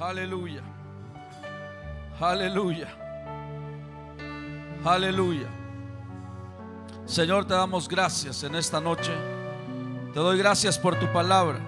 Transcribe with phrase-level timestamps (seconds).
[0.00, 0.62] Aleluya.
[2.18, 2.88] Aleluya.
[4.82, 5.48] Aleluya.
[7.04, 9.12] Señor, te damos gracias en esta noche.
[10.14, 11.58] Te doy gracias por tu palabra.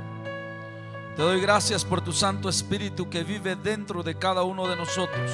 [1.15, 5.31] Te doy gracias por tu Santo Espíritu que vive dentro de cada uno de nosotros.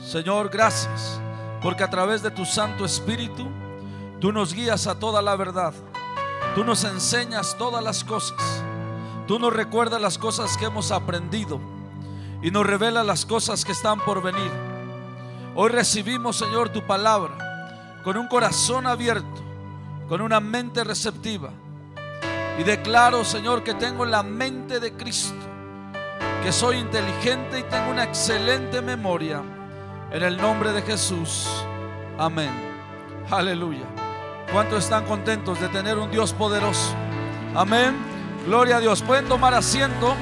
[0.00, 1.20] Señor, gracias
[1.60, 3.48] porque a través de tu Santo Espíritu
[4.20, 5.74] tú nos guías a toda la verdad.
[6.54, 8.62] Tú nos enseñas todas las cosas.
[9.26, 11.71] Tú nos recuerdas las cosas que hemos aprendido
[12.42, 14.50] y nos revela las cosas que están por venir.
[15.54, 17.42] Hoy recibimos, Señor, tu palabra
[18.02, 19.42] con un corazón abierto,
[20.08, 21.50] con una mente receptiva.
[22.58, 25.38] Y declaro, Señor, que tengo la mente de Cristo,
[26.42, 29.40] que soy inteligente y tengo una excelente memoria.
[30.10, 31.48] En el nombre de Jesús.
[32.18, 32.50] Amén.
[33.30, 33.86] Aleluya.
[34.52, 36.94] ¿Cuántos están contentos de tener un Dios poderoso?
[37.54, 37.96] Amén.
[38.44, 39.00] Gloria a Dios.
[39.00, 40.14] Pueden tomar asiento.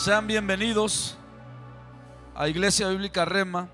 [0.00, 1.14] Sean bienvenidos
[2.34, 3.68] a Iglesia Bíblica Rema.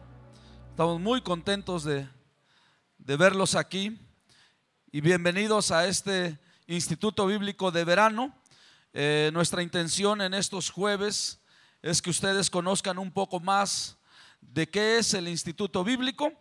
[0.70, 2.08] Estamos muy contentos de,
[2.98, 3.96] de verlos aquí
[4.90, 8.34] y bienvenidos a este Instituto Bíblico de Verano.
[8.92, 11.40] Eh, nuestra intención en estos jueves
[11.80, 13.96] es que ustedes conozcan un poco más
[14.40, 16.32] de qué es el Instituto Bíblico.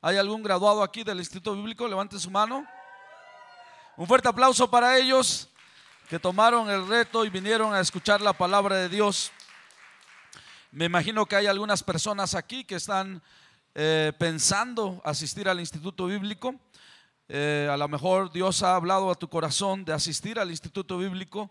[0.00, 1.86] ¿Hay algún graduado aquí del Instituto Bíblico?
[1.86, 2.66] Levante su mano.
[3.98, 5.50] Un fuerte aplauso para ellos
[6.08, 9.32] que tomaron el reto y vinieron a escuchar la palabra de Dios.
[10.70, 13.20] Me imagino que hay algunas personas aquí que están
[13.74, 16.54] eh, pensando asistir al Instituto Bíblico.
[17.28, 21.50] Eh, a lo mejor Dios ha hablado a tu corazón de asistir al Instituto Bíblico.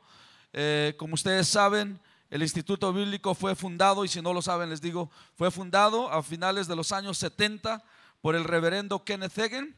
[0.53, 4.79] Eh, como ustedes saben, el Instituto Bíblico fue fundado, y si no lo saben les
[4.79, 7.83] digo, fue fundado a finales de los años 70
[8.21, 9.75] por el reverendo Kenneth Hagin.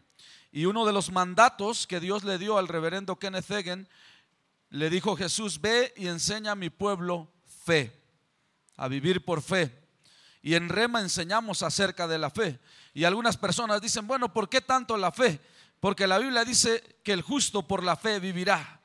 [0.52, 3.88] Y uno de los mandatos que Dios le dio al reverendo Kenneth Hagin
[4.70, 7.32] le dijo Jesús, ve y enseña a mi pueblo
[7.66, 7.92] fe,
[8.76, 9.88] a vivir por fe.
[10.42, 12.60] Y en Rema enseñamos acerca de la fe.
[12.94, 15.40] Y algunas personas dicen, bueno, ¿por qué tanto la fe?
[15.80, 18.82] Porque la Biblia dice que el justo por la fe vivirá.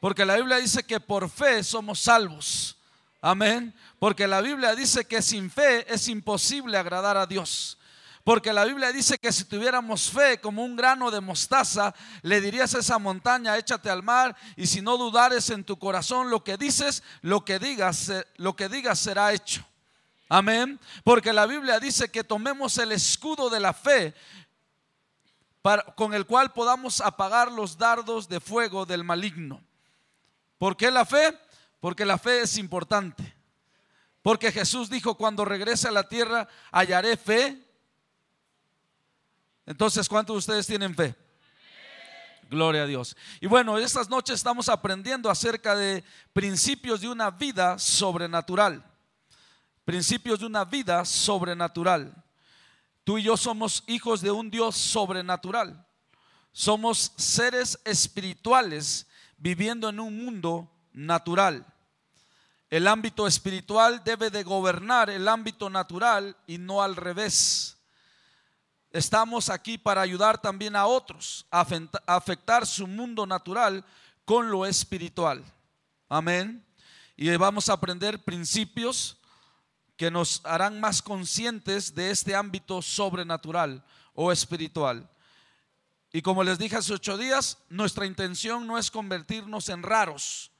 [0.00, 2.76] Porque la Biblia dice que por fe somos salvos.
[3.20, 3.74] Amén.
[3.98, 7.78] Porque la Biblia dice que sin fe es imposible agradar a Dios.
[8.24, 12.74] Porque la Biblia dice que si tuviéramos fe como un grano de mostaza, le dirías
[12.74, 16.56] a esa montaña, échate al mar, y si no dudares en tu corazón lo que
[16.58, 19.66] dices, lo que digas, lo que digas será hecho.
[20.28, 20.78] Amén.
[21.02, 24.14] Porque la Biblia dice que tomemos el escudo de la fe
[25.96, 29.62] con el cual podamos apagar los dardos de fuego del maligno.
[30.58, 31.36] ¿Por qué la fe?
[31.80, 33.34] Porque la fe es importante.
[34.22, 37.69] Porque Jesús dijo, cuando regrese a la tierra, hallaré fe
[39.70, 41.14] entonces, ¿cuántos de ustedes tienen fe?
[42.50, 43.16] Gloria a Dios.
[43.40, 48.84] Y bueno, estas noches estamos aprendiendo acerca de principios de una vida sobrenatural.
[49.84, 52.12] Principios de una vida sobrenatural.
[53.04, 55.86] Tú y yo somos hijos de un Dios sobrenatural.
[56.50, 59.06] Somos seres espirituales
[59.36, 61.64] viviendo en un mundo natural.
[62.70, 67.79] El ámbito espiritual debe de gobernar el ámbito natural y no al revés
[68.90, 71.66] estamos aquí para ayudar también a otros a
[72.06, 73.84] afectar su mundo natural
[74.24, 75.44] con lo espiritual.
[76.08, 76.64] Amén.
[77.16, 79.18] Y vamos a aprender principios
[79.96, 83.84] que nos harán más conscientes de este ámbito sobrenatural
[84.14, 85.08] o espiritual.
[86.12, 90.50] Y como les dije hace ocho días, nuestra intención no es convertirnos en raros,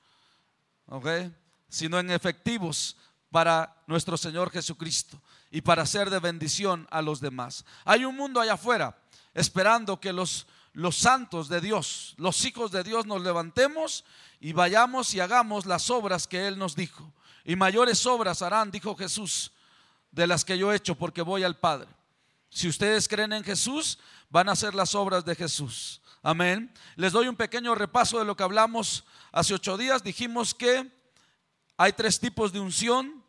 [1.68, 2.96] sino en efectivos
[3.30, 5.20] para nuestro Señor Jesucristo
[5.50, 7.64] y para ser de bendición a los demás.
[7.84, 8.96] Hay un mundo allá afuera
[9.34, 14.04] esperando que los, los santos de Dios, los hijos de Dios nos levantemos
[14.40, 17.12] y vayamos y hagamos las obras que Él nos dijo.
[17.44, 19.52] Y mayores obras harán, dijo Jesús,
[20.10, 21.88] de las que yo he hecho porque voy al Padre.
[22.50, 23.98] Si ustedes creen en Jesús,
[24.28, 26.00] van a hacer las obras de Jesús.
[26.22, 26.72] Amén.
[26.96, 30.02] Les doy un pequeño repaso de lo que hablamos hace ocho días.
[30.02, 30.90] Dijimos que
[31.76, 33.19] hay tres tipos de unción.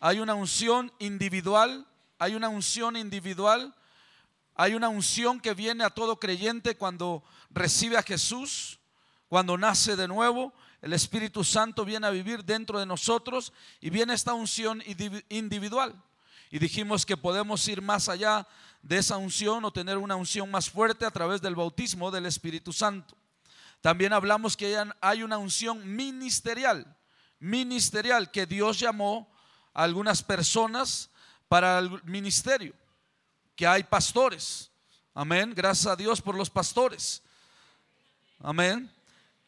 [0.00, 1.86] Hay una unción individual,
[2.18, 3.74] hay una unción individual,
[4.54, 8.78] hay una unción que viene a todo creyente cuando recibe a Jesús,
[9.28, 10.54] cuando nace de nuevo.
[10.80, 14.82] El Espíritu Santo viene a vivir dentro de nosotros y viene esta unción
[15.28, 15.94] individual.
[16.50, 18.48] Y dijimos que podemos ir más allá
[18.82, 22.72] de esa unción o tener una unción más fuerte a través del bautismo del Espíritu
[22.72, 23.14] Santo.
[23.82, 26.96] También hablamos que hay una unción ministerial,
[27.38, 29.30] ministerial que Dios llamó
[29.72, 31.10] algunas personas
[31.48, 32.74] para el ministerio,
[33.56, 34.70] que hay pastores.
[35.14, 35.52] Amén.
[35.54, 37.22] Gracias a Dios por los pastores.
[38.38, 38.90] Amén.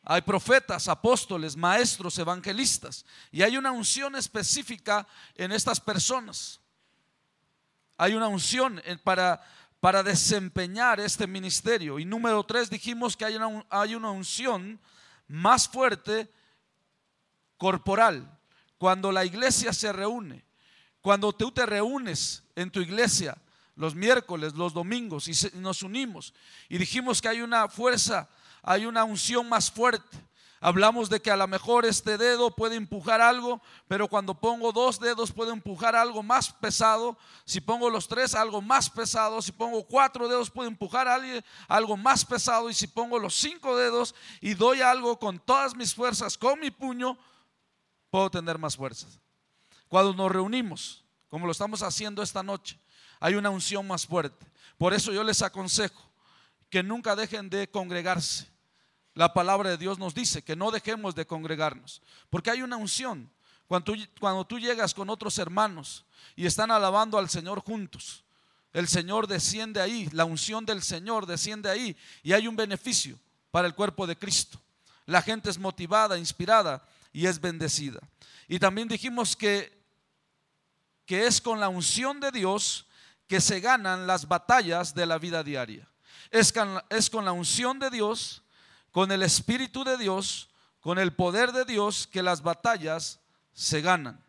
[0.05, 3.07] hay profetas, apóstoles, maestros, evangelistas.
[3.31, 6.61] Y hay una unción específica en estas personas.
[7.97, 9.41] Hay una unción para,
[9.79, 12.01] para desempeñar este ministerio.
[12.01, 14.81] Y número tres, dijimos que hay una, hay una unción
[15.29, 16.29] más fuerte
[17.57, 18.39] corporal.
[18.83, 20.45] Cuando la iglesia se reúne,
[21.01, 23.39] cuando tú te reúnes en tu iglesia
[23.77, 26.35] los miércoles, los domingos y nos unimos
[26.69, 28.29] y dijimos que hay una fuerza
[28.61, 30.19] hay una unción más fuerte.
[30.61, 34.99] Hablamos de que a lo mejor este dedo puede empujar algo, pero cuando pongo dos
[34.99, 37.17] dedos puede empujar algo más pesado.
[37.45, 39.41] Si pongo los tres, algo más pesado.
[39.43, 41.07] Si pongo cuatro dedos puede empujar
[41.69, 42.69] algo más pesado.
[42.69, 46.73] Y si pongo los cinco dedos y doy algo con todas mis fuerzas, con mi
[46.73, 47.17] puño,
[48.13, 49.19] puedo tener más fuerzas.
[49.89, 52.79] Cuando nos reunimos, como lo estamos haciendo esta noche,
[53.19, 54.47] hay una unción más fuerte.
[54.79, 56.09] Por eso yo les aconsejo
[56.71, 58.53] que nunca dejen de congregarse
[59.15, 62.01] la palabra de Dios nos dice que no dejemos de congregarnos,
[62.31, 63.31] porque hay una unción.
[63.67, 66.05] Cuando tú, cuando tú llegas con otros hermanos
[66.35, 68.25] y están alabando al Señor juntos,
[68.73, 73.19] el Señor desciende ahí, la unción del Señor desciende ahí y hay un beneficio
[73.51, 74.59] para el cuerpo de Cristo.
[75.05, 76.83] La gente es motivada, inspirada
[77.13, 78.01] y es bendecida.
[78.49, 79.83] Y también dijimos que,
[81.07, 82.87] que es con la unción de Dios
[83.27, 85.89] que se ganan las batallas de la vida diaria.
[86.31, 86.53] Es
[86.91, 88.43] es con la unción de Dios
[88.93, 90.51] con el Espíritu de Dios,
[90.81, 93.21] con el poder de Dios, que las batallas
[93.55, 94.23] se ganan.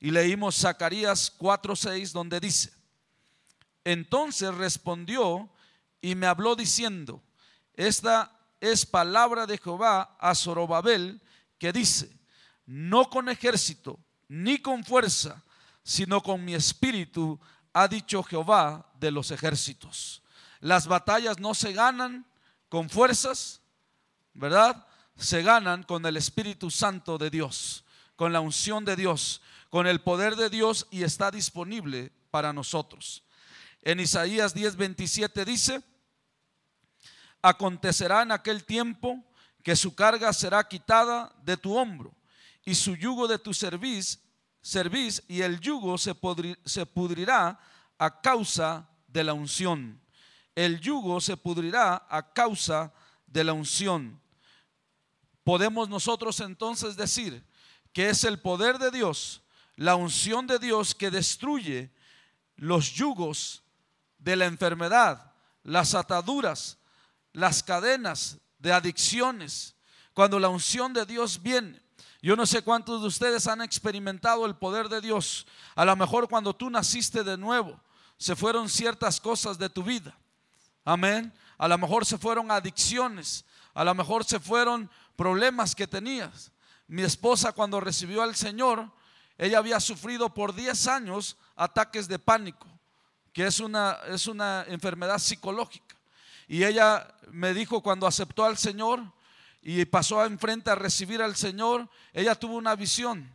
[0.00, 2.72] Y leímos Zacarías 4:6 donde dice,
[3.84, 5.48] entonces respondió
[6.00, 7.22] y me habló diciendo,
[7.74, 11.20] esta es palabra de Jehová a Zorobabel
[11.64, 12.14] que dice,
[12.66, 15.42] no con ejército ni con fuerza,
[15.82, 17.40] sino con mi espíritu,
[17.72, 20.22] ha dicho Jehová de los ejércitos.
[20.60, 22.26] Las batallas no se ganan
[22.68, 23.62] con fuerzas,
[24.34, 24.86] ¿verdad?
[25.16, 29.40] Se ganan con el Espíritu Santo de Dios, con la unción de Dios,
[29.70, 33.24] con el poder de Dios y está disponible para nosotros.
[33.80, 35.82] En Isaías 10:27 dice,
[37.40, 39.24] acontecerá en aquel tiempo
[39.64, 42.14] que su carga será quitada de tu hombro
[42.64, 44.20] y su yugo de tu cerviz,
[45.26, 46.14] y el yugo se,
[46.64, 47.58] se pudrirá
[47.98, 50.00] a causa de la unción.
[50.54, 52.92] El yugo se pudrirá a causa
[53.26, 54.22] de la unción
[55.44, 57.44] podemos nosotros entonces decir
[57.92, 59.42] que es el poder de Dios,
[59.76, 61.92] la unción de Dios que destruye
[62.56, 63.62] los yugos
[64.18, 65.32] de la enfermedad,
[65.62, 66.78] las ataduras,
[67.32, 69.76] las cadenas de adicciones.
[70.14, 71.80] Cuando la unción de Dios viene,
[72.22, 75.46] yo no sé cuántos de ustedes han experimentado el poder de Dios.
[75.74, 77.78] A lo mejor cuando tú naciste de nuevo,
[78.16, 80.16] se fueron ciertas cosas de tu vida.
[80.82, 81.30] Amén.
[81.58, 83.44] A lo mejor se fueron adicciones.
[83.74, 86.50] A lo mejor se fueron problemas que tenías.
[86.88, 88.90] Mi esposa cuando recibió al Señor,
[89.36, 92.66] ella había sufrido por 10 años ataques de pánico,
[93.34, 95.83] que es una, es una enfermedad psicológica.
[96.46, 99.02] Y ella me dijo cuando aceptó al Señor
[99.62, 103.30] y pasó enfrente a recibir al Señor, ella tuvo una visión,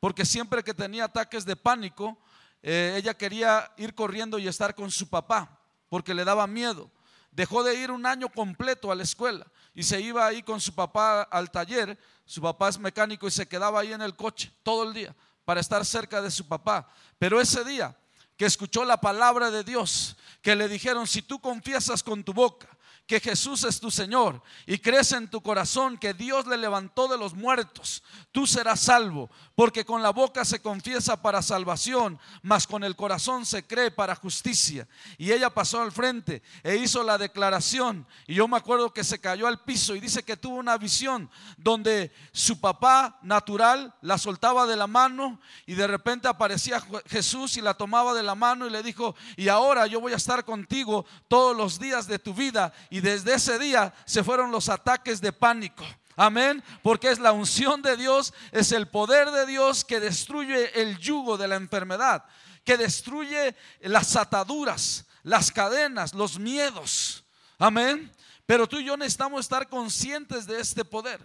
[0.00, 2.18] porque siempre que tenía ataques de pánico,
[2.62, 6.90] eh, ella quería ir corriendo y estar con su papá, porque le daba miedo.
[7.30, 10.74] Dejó de ir un año completo a la escuela y se iba ahí con su
[10.74, 11.96] papá al taller.
[12.24, 15.60] Su papá es mecánico y se quedaba ahí en el coche todo el día para
[15.60, 16.88] estar cerca de su papá.
[17.18, 17.96] Pero ese día
[18.38, 22.77] que escuchó la palabra de Dios, que le dijeron, si tú confiesas con tu boca
[23.08, 27.16] que Jesús es tu Señor y crees en tu corazón que Dios le levantó de
[27.16, 32.84] los muertos, tú serás salvo, porque con la boca se confiesa para salvación, mas con
[32.84, 34.86] el corazón se cree para justicia.
[35.16, 39.18] Y ella pasó al frente e hizo la declaración, y yo me acuerdo que se
[39.18, 44.66] cayó al piso y dice que tuvo una visión donde su papá natural la soltaba
[44.66, 48.70] de la mano y de repente aparecía Jesús y la tomaba de la mano y
[48.70, 52.74] le dijo, y ahora yo voy a estar contigo todos los días de tu vida
[53.00, 55.84] desde ese día se fueron los ataques de pánico.
[56.16, 56.62] Amén.
[56.82, 61.36] Porque es la unción de Dios, es el poder de Dios que destruye el yugo
[61.36, 62.24] de la enfermedad,
[62.64, 67.24] que destruye las ataduras, las cadenas, los miedos.
[67.58, 68.12] Amén.
[68.46, 71.20] Pero tú y yo necesitamos estar conscientes de este poder.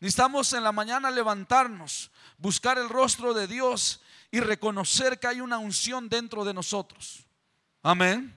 [0.00, 5.56] Necesitamos en la mañana levantarnos, buscar el rostro de Dios y reconocer que hay una
[5.58, 7.24] unción dentro de nosotros.
[7.82, 8.34] Amén.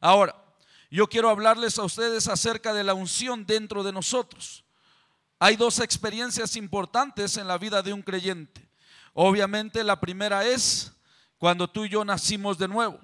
[0.00, 0.36] Ahora,
[0.90, 4.64] yo quiero hablarles a ustedes acerca de la unción dentro de nosotros.
[5.38, 8.68] Hay dos experiencias importantes en la vida de un creyente.
[9.12, 10.92] Obviamente la primera es
[11.38, 12.98] cuando tú y yo nacimos de nuevo.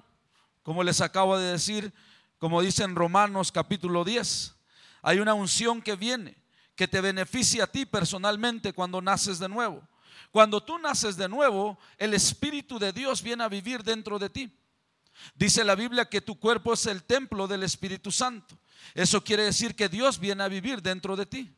[0.63, 1.93] Como les acabo de decir,
[2.39, 4.55] como dice en Romanos capítulo 10.
[5.03, 6.35] Hay una unción que viene,
[6.75, 9.87] que te beneficia a ti personalmente cuando naces de nuevo.
[10.31, 14.51] Cuando tú naces de nuevo, el Espíritu de Dios viene a vivir dentro de ti.
[15.33, 18.57] Dice la Biblia que tu cuerpo es el templo del Espíritu Santo.
[18.93, 21.53] Eso quiere decir que Dios viene a vivir dentro de ti.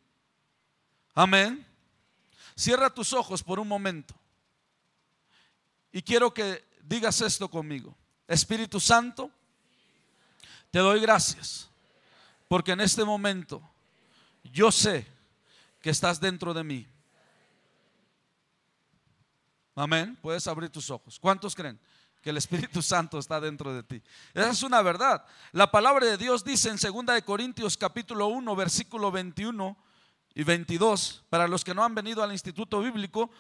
[1.14, 1.66] Amén.
[2.56, 4.16] Cierra tus ojos por un momento.
[5.92, 7.96] Y quiero que digas esto conmigo.
[8.28, 9.32] Espíritu Santo,
[10.72, 11.70] te doy gracias
[12.48, 13.62] porque en este momento
[14.44, 15.06] yo sé
[15.82, 16.88] que estás dentro de mí.
[19.76, 20.18] Amén.
[20.22, 21.20] Puedes abrir tus ojos.
[21.20, 21.80] ¿Cuántos creen
[22.22, 24.02] que el Espíritu Santo está dentro de ti?
[24.34, 25.26] Esa es una verdad.
[25.52, 29.78] La palabra de Dios dice en 2 de Corintios capítulo 1, versículo 21
[30.34, 31.26] y 22.
[31.30, 33.32] Para los que no han venido al Instituto Bíblico,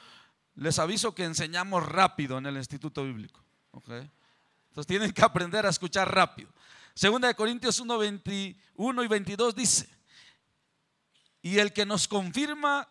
[0.55, 3.43] les aviso que enseñamos rápido en el Instituto Bíblico.
[3.73, 6.49] Entonces tienen que aprender a escuchar rápido.
[6.93, 9.87] Segunda de Corintios 1, 21 y 22 dice,
[11.43, 12.89] y el que nos confirma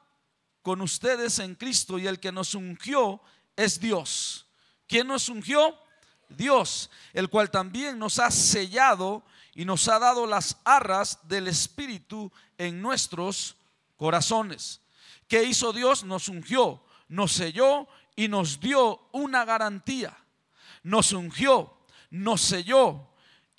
[0.63, 3.21] con ustedes en Cristo y el que nos ungió
[3.57, 4.46] es Dios.
[4.87, 5.77] ¿Quién nos ungió?
[6.29, 9.25] Dios, el cual también nos ha sellado
[9.55, 13.57] y nos ha dado las arras del Espíritu en nuestros
[13.97, 14.81] corazones.
[15.29, 16.05] ¿Qué hizo Dios?
[16.05, 20.17] Nos ungió, nos selló y nos dio una garantía.
[20.83, 21.77] Nos ungió,
[22.11, 23.09] nos selló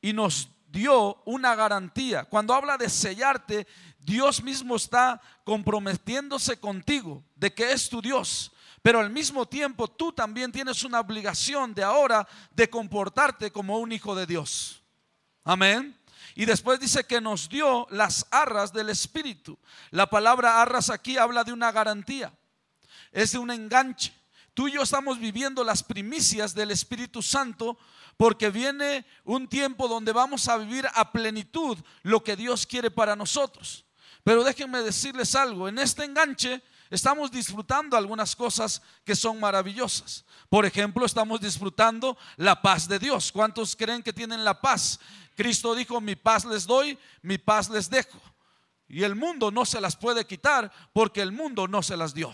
[0.01, 2.25] y nos dio una garantía.
[2.25, 3.67] Cuando habla de sellarte,
[3.99, 8.51] Dios mismo está comprometiéndose contigo de que es tu Dios.
[8.87, 13.91] Pero al mismo tiempo tú también tienes una obligación de ahora de comportarte como un
[13.91, 14.81] hijo de Dios.
[15.43, 15.99] Amén.
[16.35, 19.59] Y después dice que nos dio las arras del Espíritu.
[19.91, 22.31] La palabra arras aquí habla de una garantía.
[23.11, 24.13] Es de un enganche.
[24.53, 27.77] Tú y yo estamos viviendo las primicias del Espíritu Santo
[28.15, 33.17] porque viene un tiempo donde vamos a vivir a plenitud lo que Dios quiere para
[33.17, 33.83] nosotros.
[34.23, 40.25] Pero déjenme decirles algo, en este enganche estamos disfrutando algunas cosas que son maravillosas.
[40.49, 43.31] Por ejemplo, estamos disfrutando la paz de Dios.
[43.31, 44.99] ¿Cuántos creen que tienen la paz?
[45.35, 48.19] Cristo dijo, mi paz les doy, mi paz les dejo.
[48.87, 52.33] Y el mundo no se las puede quitar porque el mundo no se las dio.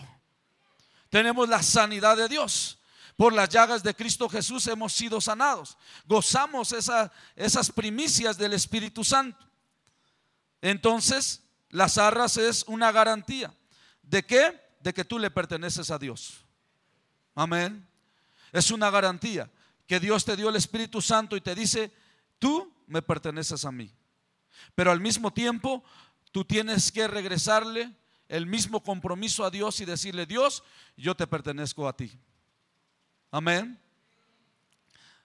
[1.10, 2.78] Tenemos la sanidad de Dios.
[3.16, 5.76] Por las llagas de Cristo Jesús hemos sido sanados.
[6.06, 9.38] Gozamos esas primicias del Espíritu Santo.
[10.60, 13.52] Entonces, las arras es una garantía.
[14.06, 14.60] ¿De qué?
[14.80, 16.44] De que tú le perteneces a Dios.
[17.34, 17.86] Amén.
[18.52, 19.50] Es una garantía
[19.86, 21.92] que Dios te dio el Espíritu Santo y te dice,
[22.38, 23.90] tú me perteneces a mí.
[24.74, 25.82] Pero al mismo tiempo,
[26.30, 27.92] tú tienes que regresarle
[28.28, 30.62] el mismo compromiso a Dios y decirle, Dios,
[30.96, 32.12] yo te pertenezco a ti.
[33.30, 33.80] Amén.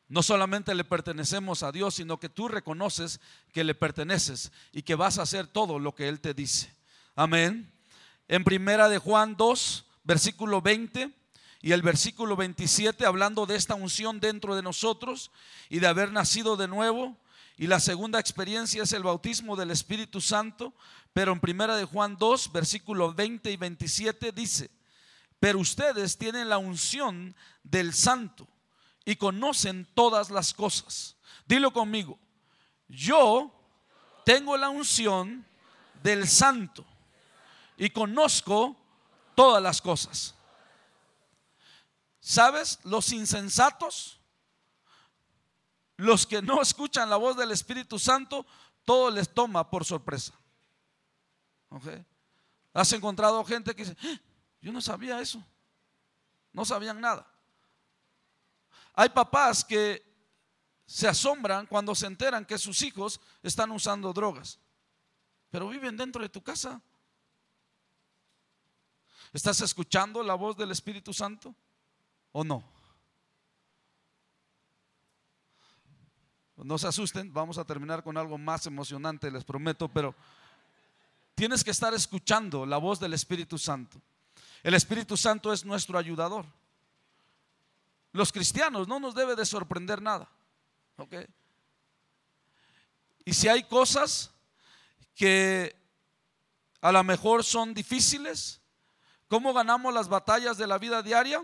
[0.07, 3.21] No solamente le pertenecemos a Dios, sino que tú reconoces
[3.53, 6.73] que le perteneces y que vas a hacer todo lo que Él te dice.
[7.15, 7.71] Amén.
[8.29, 11.11] En primera de Juan 2, versículo 20
[11.63, 15.31] y el versículo 27, hablando de esta unción dentro de nosotros
[15.67, 17.17] y de haber nacido de nuevo.
[17.57, 20.75] Y la segunda experiencia es el bautismo del Espíritu Santo.
[21.11, 24.69] Pero en primera de Juan 2, versículo 20 y 27 dice,
[25.39, 28.47] pero ustedes tienen la unción del santo
[29.05, 31.15] y conocen todas las cosas.
[31.47, 32.19] Dilo conmigo.
[32.87, 33.51] Yo
[34.23, 35.43] tengo la unción
[36.03, 36.85] del santo
[37.79, 38.75] y conozco
[39.33, 40.35] todas las cosas.
[42.19, 42.77] ¿Sabes?
[42.83, 44.19] Los insensatos,
[45.95, 48.45] los que no escuchan la voz del Espíritu Santo,
[48.83, 50.33] todo les toma por sorpresa.
[52.73, 54.19] ¿Has encontrado gente que dice, ¡Ah!
[54.61, 55.41] yo no sabía eso?
[56.51, 57.31] No sabían nada.
[58.93, 60.05] Hay papás que
[60.85, 64.59] se asombran cuando se enteran que sus hijos están usando drogas,
[65.49, 66.81] pero viven dentro de tu casa.
[69.31, 71.53] ¿Estás escuchando la voz del Espíritu Santo
[72.31, 72.63] o no?
[76.57, 80.13] No se asusten, vamos a terminar con algo más emocionante, les prometo, pero
[81.33, 84.01] tienes que estar escuchando la voz del Espíritu Santo.
[84.61, 86.45] El Espíritu Santo es nuestro ayudador.
[88.11, 90.27] Los cristianos no nos debe de sorprender nada.
[93.23, 94.31] Y si hay cosas
[95.15, 95.75] que
[96.81, 98.59] a lo mejor son difíciles,
[99.29, 101.41] ¿cómo ganamos las batallas de la vida diaria?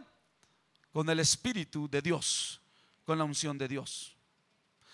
[0.91, 2.59] Con el Espíritu de Dios,
[3.05, 4.17] con la unción de Dios.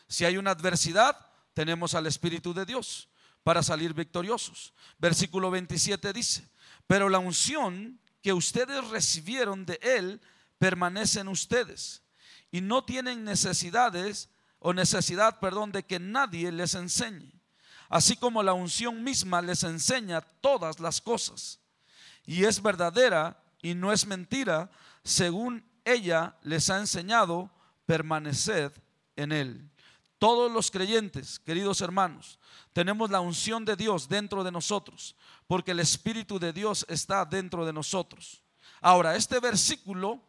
[0.07, 1.17] Si hay una adversidad,
[1.53, 3.09] tenemos al Espíritu de Dios
[3.43, 4.73] para salir victoriosos.
[4.99, 6.47] Versículo 27 dice,
[6.85, 10.21] pero la unción que ustedes recibieron de Él
[10.59, 12.03] permanece en ustedes
[12.51, 14.29] y no tienen necesidades
[14.59, 17.31] o necesidad, perdón, de que nadie les enseñe.
[17.89, 21.60] así como la unción misma les enseña todas las cosas.
[22.25, 24.69] Y es verdadera y no es mentira,
[25.03, 27.51] según ella les ha enseñado,
[27.85, 28.71] permaneced
[29.15, 29.69] en él.
[30.17, 32.39] Todos los creyentes, queridos hermanos,
[32.73, 35.15] tenemos la unción de Dios dentro de nosotros,
[35.47, 38.43] porque el Espíritu de Dios está dentro de nosotros.
[38.81, 40.21] Ahora, este versículo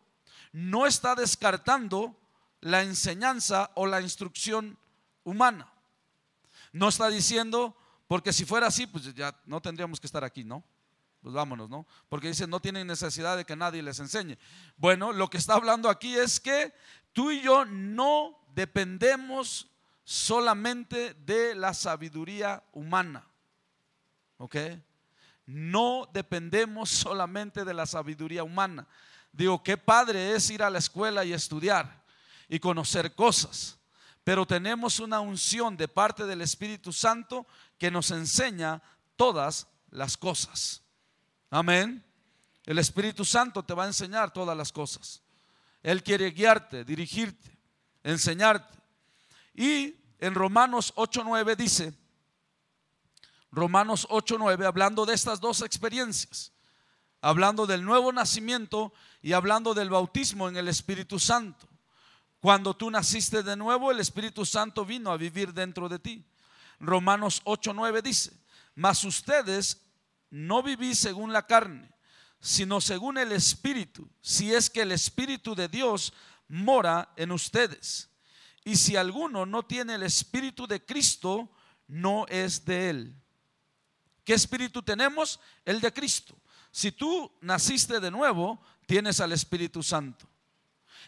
[0.52, 2.18] no está descartando
[2.60, 4.78] la enseñanza o la instrucción
[5.24, 5.70] humana.
[6.72, 10.64] No está diciendo, porque si fuera así, pues ya no tendríamos que estar aquí, ¿no?
[11.22, 11.86] Pues vámonos, ¿no?
[12.08, 14.36] Porque dice, no tienen necesidad de que nadie les enseñe.
[14.76, 16.74] Bueno, lo que está hablando aquí es que
[17.12, 19.68] tú y yo no dependemos
[20.04, 23.24] solamente de la sabiduría humana.
[24.38, 24.56] ¿Ok?
[25.46, 28.88] No dependemos solamente de la sabiduría humana.
[29.32, 32.02] Digo, qué padre es ir a la escuela y estudiar
[32.48, 33.78] y conocer cosas,
[34.24, 37.46] pero tenemos una unción de parte del Espíritu Santo
[37.78, 38.82] que nos enseña
[39.16, 40.82] todas las cosas.
[41.54, 42.02] Amén.
[42.64, 45.20] El Espíritu Santo te va a enseñar todas las cosas.
[45.82, 47.58] Él quiere guiarte, dirigirte,
[48.02, 48.78] enseñarte.
[49.54, 51.92] Y en Romanos 8:9 dice,
[53.50, 56.52] Romanos 8:9, hablando de estas dos experiencias,
[57.20, 61.68] hablando del nuevo nacimiento y hablando del bautismo en el Espíritu Santo.
[62.40, 66.24] Cuando tú naciste de nuevo, el Espíritu Santo vino a vivir dentro de ti.
[66.80, 68.32] Romanos 8:9 dice,
[68.74, 69.81] mas ustedes
[70.32, 71.90] no vivís según la carne,
[72.40, 76.14] sino según el Espíritu, si es que el Espíritu de Dios
[76.48, 78.08] mora en ustedes.
[78.64, 81.50] Y si alguno no tiene el Espíritu de Cristo,
[81.86, 83.22] no es de él.
[84.24, 85.38] ¿Qué espíritu tenemos?
[85.64, 86.34] El de Cristo.
[86.70, 90.26] Si tú naciste de nuevo, tienes al Espíritu Santo.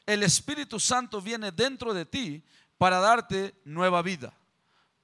[0.04, 2.44] El Espíritu Santo viene dentro de ti
[2.76, 4.36] para darte nueva vida,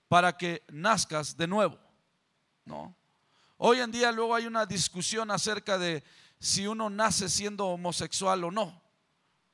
[0.09, 1.79] para que nazcas de nuevo.
[2.67, 2.95] ¿No?
[3.63, 6.03] Hoy en día luego hay una discusión acerca de
[6.39, 8.83] si uno nace siendo homosexual o no.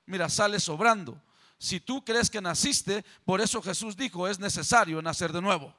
[0.04, 1.20] Mira, sale sobrando.
[1.58, 5.74] Si tú crees que naciste, por eso Jesús dijo, es necesario nacer de nuevo.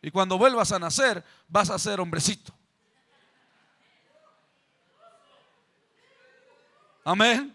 [0.00, 2.54] Y cuando vuelvas a nacer, vas a ser hombrecito.
[7.04, 7.54] Amén.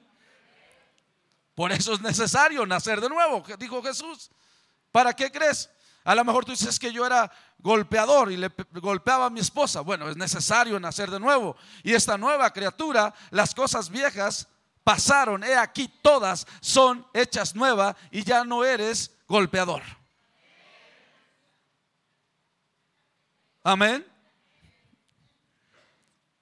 [1.56, 4.30] Por eso es necesario nacer de nuevo, dijo Jesús.
[4.92, 5.72] ¿Para qué crees?
[6.04, 9.82] A lo mejor tú dices que yo era golpeador y le golpeaba a mi esposa.
[9.82, 11.56] Bueno, es necesario nacer de nuevo.
[11.84, 14.48] Y esta nueva criatura, las cosas viejas
[14.84, 19.84] pasaron, he aquí todas son hechas nuevas y ya no eres golpeador.
[23.64, 24.06] Amén.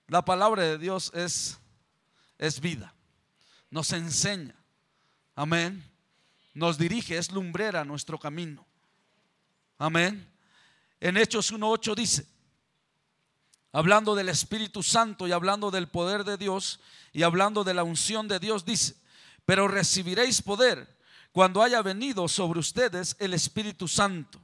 [0.07, 1.57] La palabra de Dios es,
[2.37, 2.93] es vida.
[3.69, 4.55] Nos enseña.
[5.35, 5.83] Amén.
[6.53, 8.65] Nos dirige, es lumbrera nuestro camino.
[9.77, 10.36] Amén.
[10.99, 12.27] En Hechos 1.8 dice,
[13.71, 16.79] hablando del Espíritu Santo y hablando del poder de Dios
[17.13, 18.95] y hablando de la unción de Dios, dice,
[19.45, 20.97] pero recibiréis poder
[21.31, 24.41] cuando haya venido sobre ustedes el Espíritu Santo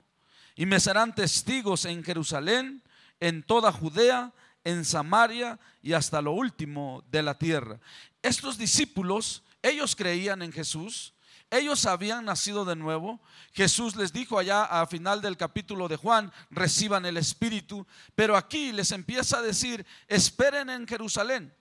[0.56, 2.84] y me serán testigos en Jerusalén,
[3.20, 4.32] en toda Judea,
[4.64, 7.80] en Samaria y hasta lo último de la tierra.
[8.22, 11.14] Estos discípulos, ellos creían en Jesús,
[11.58, 13.22] ellos habían nacido de nuevo.
[13.54, 17.86] Jesús les dijo allá a final del capítulo de Juan, reciban el Espíritu.
[18.16, 21.54] Pero aquí les empieza a decir, esperen en Jerusalén.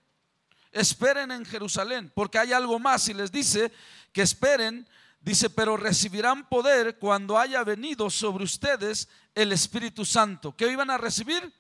[0.72, 3.07] Esperen en Jerusalén, porque hay algo más.
[3.09, 3.70] Y les dice
[4.12, 4.88] que esperen,
[5.20, 10.57] dice, pero recibirán poder cuando haya venido sobre ustedes el Espíritu Santo.
[10.57, 11.52] ¿Qué iban a recibir?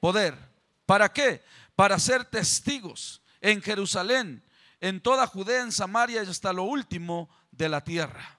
[0.00, 0.36] Poder.
[0.84, 1.42] ¿Para qué?
[1.74, 4.42] Para ser testigos en Jerusalén,
[4.80, 8.38] en toda Judea, en Samaria y hasta lo último de la tierra.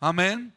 [0.00, 0.56] Amén.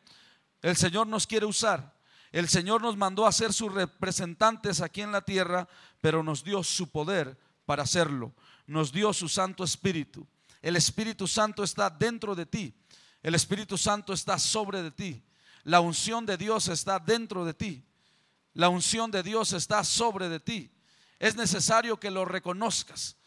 [0.61, 1.93] El Señor nos quiere usar.
[2.31, 5.67] El Señor nos mandó a ser sus representantes aquí en la tierra,
[5.99, 8.33] pero nos dio su poder para hacerlo.
[8.67, 10.25] Nos dio su Santo Espíritu.
[10.61, 12.73] El Espíritu Santo está dentro de ti.
[13.21, 15.23] El Espíritu Santo está sobre de ti.
[15.63, 17.83] La unción de Dios está dentro de ti.
[18.53, 20.71] La unción de Dios está sobre de ti.
[21.19, 23.17] Es necesario que lo reconozcas.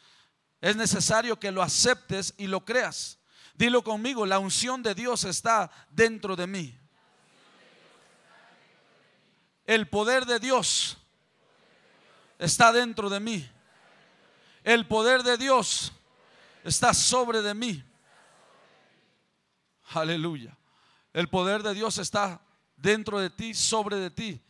[0.61, 3.18] Es necesario que lo aceptes y lo creas.
[3.55, 6.79] Dilo conmigo, la unción de Dios está dentro de mí.
[9.64, 10.99] El poder de Dios
[12.38, 13.49] está dentro de mí.
[14.64, 15.93] El poder de Dios
[16.64, 17.85] está sobre de mí.
[19.90, 20.57] Aleluya.
[21.12, 22.40] El poder de Dios está
[22.77, 24.43] dentro de ti, sobre de ti,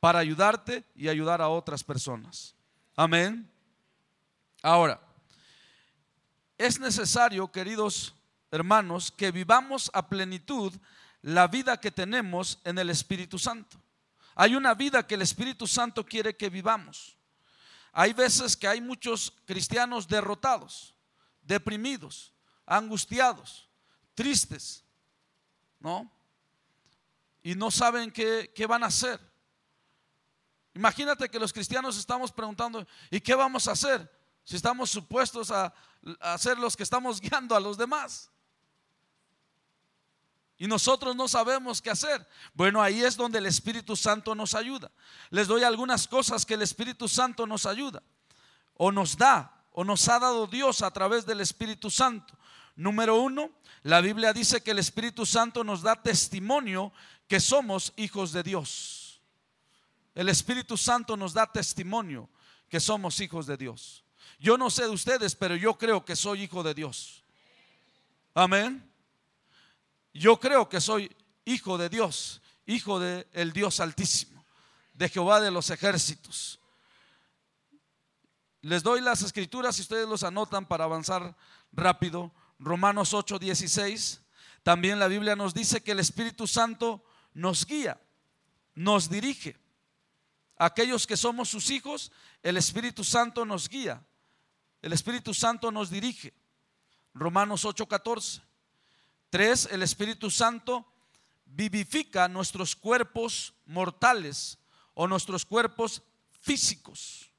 [0.00, 2.54] para ayudarte y ayudar a otras personas.
[2.94, 3.50] Amén.
[4.62, 5.00] Ahora,
[6.58, 8.14] es necesario, queridos
[8.54, 10.72] hermanos, que vivamos a plenitud
[11.22, 13.80] la vida que tenemos en el Espíritu Santo.
[14.36, 17.16] Hay una vida que el Espíritu Santo quiere que vivamos.
[17.92, 20.94] Hay veces que hay muchos cristianos derrotados,
[21.42, 22.32] deprimidos,
[22.64, 23.68] angustiados,
[24.14, 24.84] tristes,
[25.80, 26.08] ¿no?
[27.42, 29.20] Y no saben qué, qué van a hacer.
[30.74, 34.08] Imagínate que los cristianos estamos preguntando, ¿y qué vamos a hacer?
[34.44, 35.74] Si estamos supuestos a,
[36.20, 38.30] a ser los que estamos guiando a los demás.
[40.64, 42.26] Y nosotros no sabemos qué hacer.
[42.54, 44.90] Bueno, ahí es donde el Espíritu Santo nos ayuda.
[45.28, 48.02] Les doy algunas cosas que el Espíritu Santo nos ayuda.
[48.78, 52.34] O nos da, o nos ha dado Dios a través del Espíritu Santo.
[52.76, 53.50] Número uno,
[53.82, 56.94] la Biblia dice que el Espíritu Santo nos da testimonio
[57.28, 59.20] que somos hijos de Dios.
[60.14, 62.30] El Espíritu Santo nos da testimonio
[62.70, 64.02] que somos hijos de Dios.
[64.38, 67.22] Yo no sé de ustedes, pero yo creo que soy hijo de Dios.
[68.32, 68.93] Amén.
[70.14, 74.46] Yo creo que soy hijo de Dios, hijo del el Dios altísimo,
[74.92, 76.60] de Jehová de los ejércitos.
[78.62, 81.36] Les doy las escrituras y ustedes los anotan para avanzar
[81.72, 82.32] rápido.
[82.60, 84.22] Romanos 8, 16.
[84.62, 88.00] También la Biblia nos dice que el Espíritu Santo nos guía,
[88.74, 89.58] nos dirige.
[90.56, 94.02] Aquellos que somos sus hijos, el Espíritu Santo nos guía.
[94.80, 96.32] El Espíritu Santo nos dirige.
[97.12, 98.53] Romanos 8, 14.
[99.34, 100.86] Tres, el Espíritu Santo
[101.44, 104.60] vivifica nuestros cuerpos mortales
[104.94, 106.04] o nuestros cuerpos
[106.40, 107.32] físicos.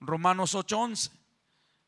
[0.00, 1.10] Romanos 8:11.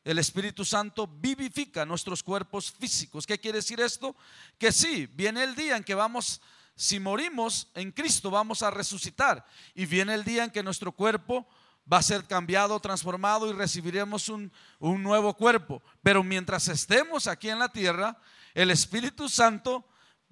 [0.03, 3.25] El Espíritu Santo vivifica nuestros cuerpos físicos.
[3.25, 4.15] ¿Qué quiere decir esto?
[4.59, 6.39] Que sí, viene el día en que vamos,
[6.75, 9.43] si morimos en Cristo, vamos a resucitar.
[9.73, 11.47] Y viene el día en que nuestro cuerpo
[11.91, 15.81] va a ser cambiado, transformado y recibiremos un, un nuevo cuerpo.
[16.03, 18.15] Pero mientras estemos aquí en la tierra,
[18.53, 19.85] el Espíritu Santo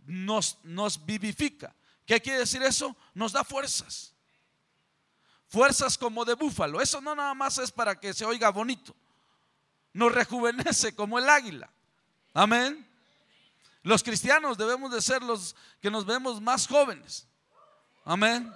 [0.06, 1.76] nos, nos vivifica.
[2.06, 2.96] ¿Qué quiere decir eso?
[3.14, 4.14] Nos da fuerzas.
[5.48, 6.82] Fuerzas como de búfalo.
[6.82, 8.96] Eso no nada más es para que se oiga bonito.
[9.94, 11.70] Nos rejuvenece como el águila.
[12.34, 12.88] Amén.
[13.84, 17.28] Los cristianos debemos de ser los que nos vemos más jóvenes.
[18.04, 18.54] Amén.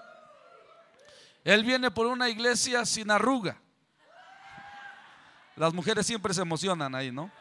[1.44, 3.60] Él viene por una iglesia sin arruga.
[5.56, 7.32] Las mujeres siempre se emocionan ahí, ¿no?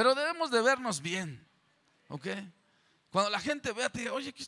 [0.00, 1.46] Pero debemos de vernos bien,
[2.08, 2.26] ¿ok?
[3.10, 4.46] Cuando la gente vea, te diga, oye, ¿qué,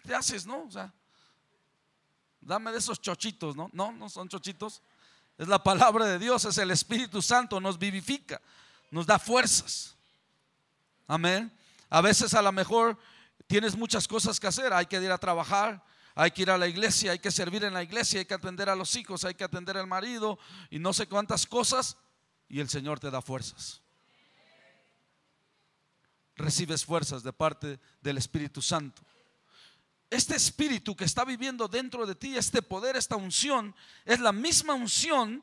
[0.00, 0.64] te haces, no?
[0.64, 0.92] O sea,
[2.40, 3.70] dame de esos chochitos, ¿no?
[3.72, 4.82] No, no son chochitos.
[5.38, 8.42] Es la palabra de Dios, es el Espíritu Santo, nos vivifica,
[8.90, 9.94] nos da fuerzas.
[11.06, 11.56] Amén.
[11.88, 12.98] A veces a lo mejor
[13.46, 15.80] tienes muchas cosas que hacer, hay que ir a trabajar,
[16.16, 18.68] hay que ir a la iglesia, hay que servir en la iglesia, hay que atender
[18.68, 21.98] a los hijos, hay que atender al marido y no sé cuántas cosas,
[22.48, 23.85] y el Señor te da fuerzas
[26.36, 29.02] recibes fuerzas de parte del Espíritu Santo.
[30.08, 34.74] Este espíritu que está viviendo dentro de ti, este poder, esta unción, es la misma
[34.74, 35.42] unción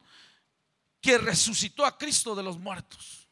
[1.01, 3.27] que resucitó a Cristo de los muertos.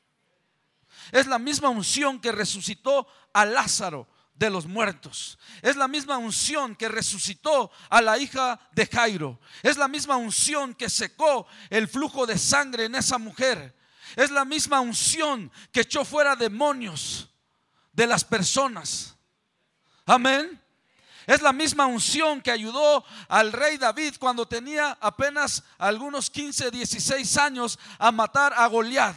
[1.12, 5.40] Es la misma unción que resucitó a Lázaro de los muertos.
[5.62, 9.40] Es la misma unción que resucitó a la hija de Jairo.
[9.64, 13.78] Es la misma unción que secó el flujo de sangre en esa mujer.
[14.18, 17.31] Es la misma unción que echó fuera demonios
[17.94, 19.16] de las personas.
[20.06, 20.62] Amén.
[21.28, 27.38] Es la misma unción que ayudó al rey David cuando tenía apenas algunos 15, 16
[27.38, 29.16] años a matar a Goliat.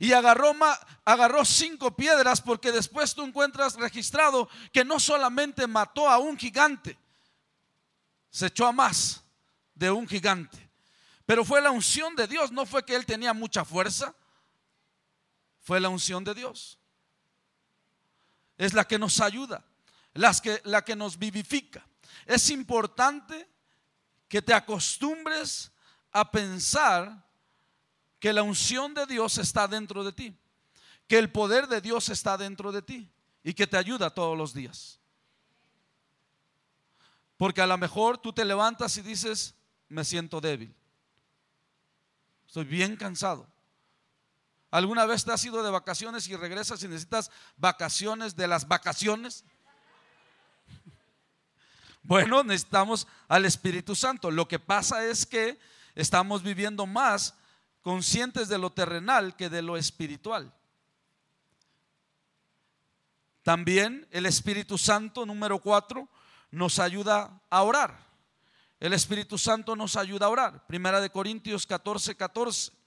[0.00, 0.54] Y agarró,
[1.04, 6.96] agarró cinco piedras porque después tú encuentras registrado que no solamente mató a un gigante,
[8.30, 9.22] se echó a más
[9.74, 10.70] de un gigante.
[11.26, 14.14] Pero fue la unción de Dios, no fue que él tenía mucha fuerza,
[15.60, 16.78] fue la unción de Dios
[18.56, 19.64] es la que nos ayuda,
[20.42, 21.86] que, la que nos vivifica.
[22.26, 23.48] Es importante
[24.28, 25.72] que te acostumbres
[26.12, 27.24] a pensar
[28.18, 30.38] que la unción de Dios está dentro de ti,
[31.06, 33.10] que el poder de Dios está dentro de ti
[33.42, 34.98] y que te ayuda todos los días.
[37.36, 39.54] Porque a lo mejor tú te levantas y dices,
[39.88, 40.74] me siento débil,
[42.46, 43.53] estoy bien cansado.
[44.74, 49.44] ¿Alguna vez te has ido de vacaciones y regresas y necesitas vacaciones de las vacaciones?
[52.02, 54.32] Bueno, necesitamos al Espíritu Santo.
[54.32, 55.60] Lo que pasa es que
[55.94, 57.34] estamos viviendo más
[57.82, 60.52] conscientes de lo terrenal que de lo espiritual.
[63.44, 66.08] También el Espíritu Santo, número cuatro,
[66.50, 67.96] nos ayuda a orar.
[68.80, 70.66] El Espíritu Santo nos ayuda a orar.
[70.66, 72.83] Primera de Corintios 14, 14.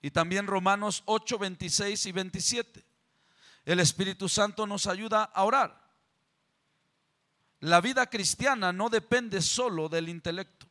[0.00, 2.84] Y también Romanos 8, 26 y 27.
[3.64, 5.88] El Espíritu Santo nos ayuda a orar.
[7.60, 10.66] la vida cristiana no depende solo del intelecto.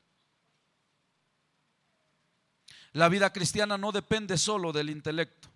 [2.94, 5.50] La vida cristiana no depende solo del intelecto.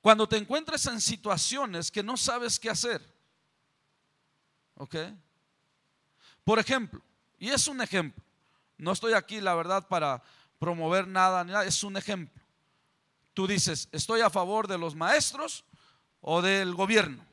[0.00, 3.00] Cuando te encuentres en situaciones que no sabes qué hacer,
[4.74, 4.96] ¿ok?
[6.42, 7.00] Por ejemplo,
[7.38, 8.22] y es un ejemplo,
[8.78, 10.24] no estoy aquí, la verdad, para
[10.58, 12.41] promover nada, es un ejemplo.
[13.34, 15.64] Tú dices, estoy a favor de los maestros
[16.20, 17.24] o del gobierno.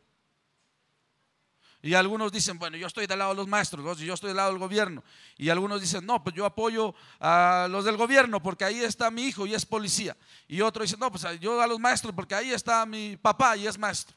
[1.82, 4.50] Y algunos dicen, bueno, yo estoy del lado de los maestros, yo estoy del lado
[4.52, 5.02] del gobierno.
[5.38, 9.24] Y algunos dicen, no, pues yo apoyo a los del gobierno porque ahí está mi
[9.24, 10.18] hijo y es policía.
[10.48, 13.66] Y otro dice, no, pues yo a los maestros porque ahí está mi papá y
[13.66, 14.16] es maestro.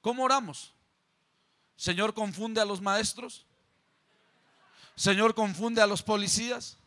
[0.00, 0.72] ¿Cómo oramos?
[1.74, 3.44] Señor, confunde a los maestros.
[4.94, 6.78] Señor, confunde a los policías.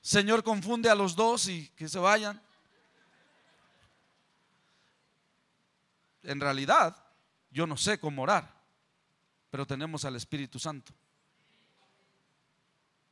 [0.00, 2.40] Señor, confunde a los dos y que se vayan.
[6.22, 6.96] En realidad,
[7.50, 8.52] yo no sé cómo orar,
[9.50, 10.92] pero tenemos al Espíritu Santo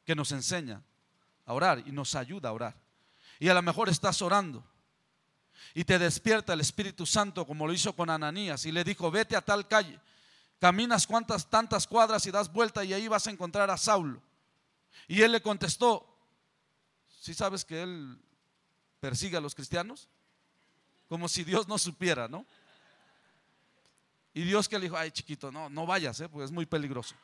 [0.05, 0.83] que nos enseña
[1.45, 2.75] a orar y nos ayuda a orar.
[3.39, 4.65] Y a lo mejor estás orando
[5.75, 9.37] y te despierta el Espíritu Santo como lo hizo con Ananías y le dijo, vete
[9.37, 10.01] a tal calle,
[10.59, 14.23] caminas cuantas tantas cuadras y das vuelta y ahí vas a encontrar a Saulo.
[15.07, 16.18] Y él le contestó,
[17.21, 18.19] si sabes que él
[19.01, 20.09] persigue a los cristianos?
[21.09, 22.47] Como si Dios no supiera, ¿no?
[24.35, 26.29] Y Dios que le dijo, ay chiquito, no, no vayas, ¿eh?
[26.29, 27.15] porque es muy peligroso.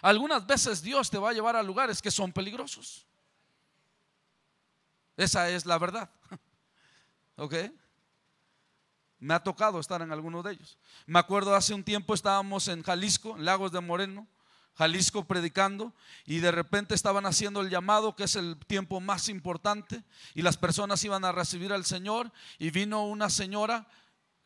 [0.00, 3.06] Algunas veces Dios te va a llevar a lugares que son peligrosos.
[5.16, 6.10] Esa es la verdad.
[7.36, 7.54] ¿Ok?
[9.20, 10.76] Me ha tocado estar en alguno de ellos.
[11.06, 14.26] Me acuerdo hace un tiempo estábamos en Jalisco, en Lagos de Moreno,
[14.74, 15.92] Jalisco predicando
[16.24, 20.02] y de repente estaban haciendo el llamado que es el tiempo más importante
[20.34, 23.86] y las personas iban a recibir al Señor y vino una señora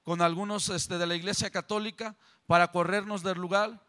[0.03, 3.83] con algunos este, de la iglesia católica para corrernos del lugar.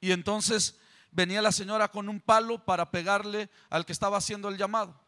[0.00, 0.78] Y entonces
[1.10, 5.00] venía la señora con un palo para pegarle al que estaba haciendo el llamado.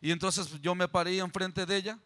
[0.00, 1.98] Y entonces yo me paré enfrente de ella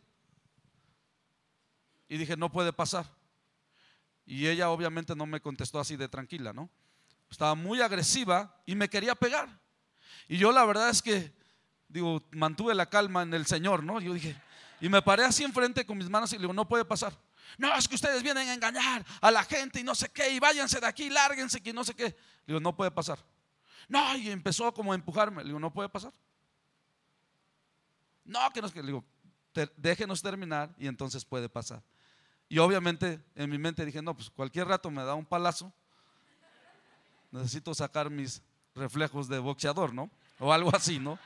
[2.09, 3.07] y dije, no puede pasar.
[4.27, 6.69] Y ella obviamente no me contestó así de tranquila, ¿no?
[7.31, 9.61] Estaba muy agresiva y me quería pegar.
[10.29, 11.33] Y yo la verdad es que,
[11.89, 14.01] digo, mantuve la calma en el Señor, ¿no?
[14.01, 14.41] Yo dije,
[14.81, 17.13] y me paré así enfrente con mis manos y le digo, no puede pasar.
[17.59, 20.41] No, es que ustedes vienen a engañar a la gente y no sé qué, y
[20.41, 22.05] váyanse de aquí, lárguense que no sé qué.
[22.05, 22.15] Le
[22.47, 23.19] digo, no puede pasar.
[23.89, 25.43] No, y empezó como a empujarme.
[25.43, 26.13] Le digo, no puede pasar.
[28.25, 28.81] No, que no es que.
[28.81, 29.05] Le digo,
[29.77, 31.83] déjenos terminar y entonces puede pasar.
[32.49, 35.73] Y obviamente en mi mente dije, no, pues cualquier rato me da un palazo.
[37.37, 38.43] Necesito sacar mis
[38.75, 40.11] reflejos de boxeador, ¿no?
[40.39, 41.19] O algo así, ¿no?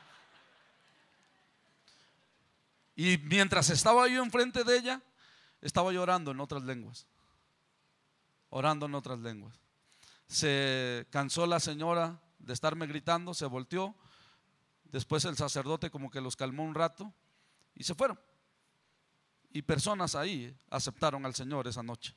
[2.95, 5.01] Y mientras estaba yo enfrente de ella,
[5.61, 7.07] estaba llorando en otras lenguas.
[8.49, 9.57] Orando en otras lenguas.
[10.27, 13.95] Se cansó la señora de estarme gritando, se volteó.
[14.83, 17.13] Después el sacerdote como que los calmó un rato
[17.75, 18.19] y se fueron.
[19.51, 22.13] Y personas ahí aceptaron al Señor esa noche.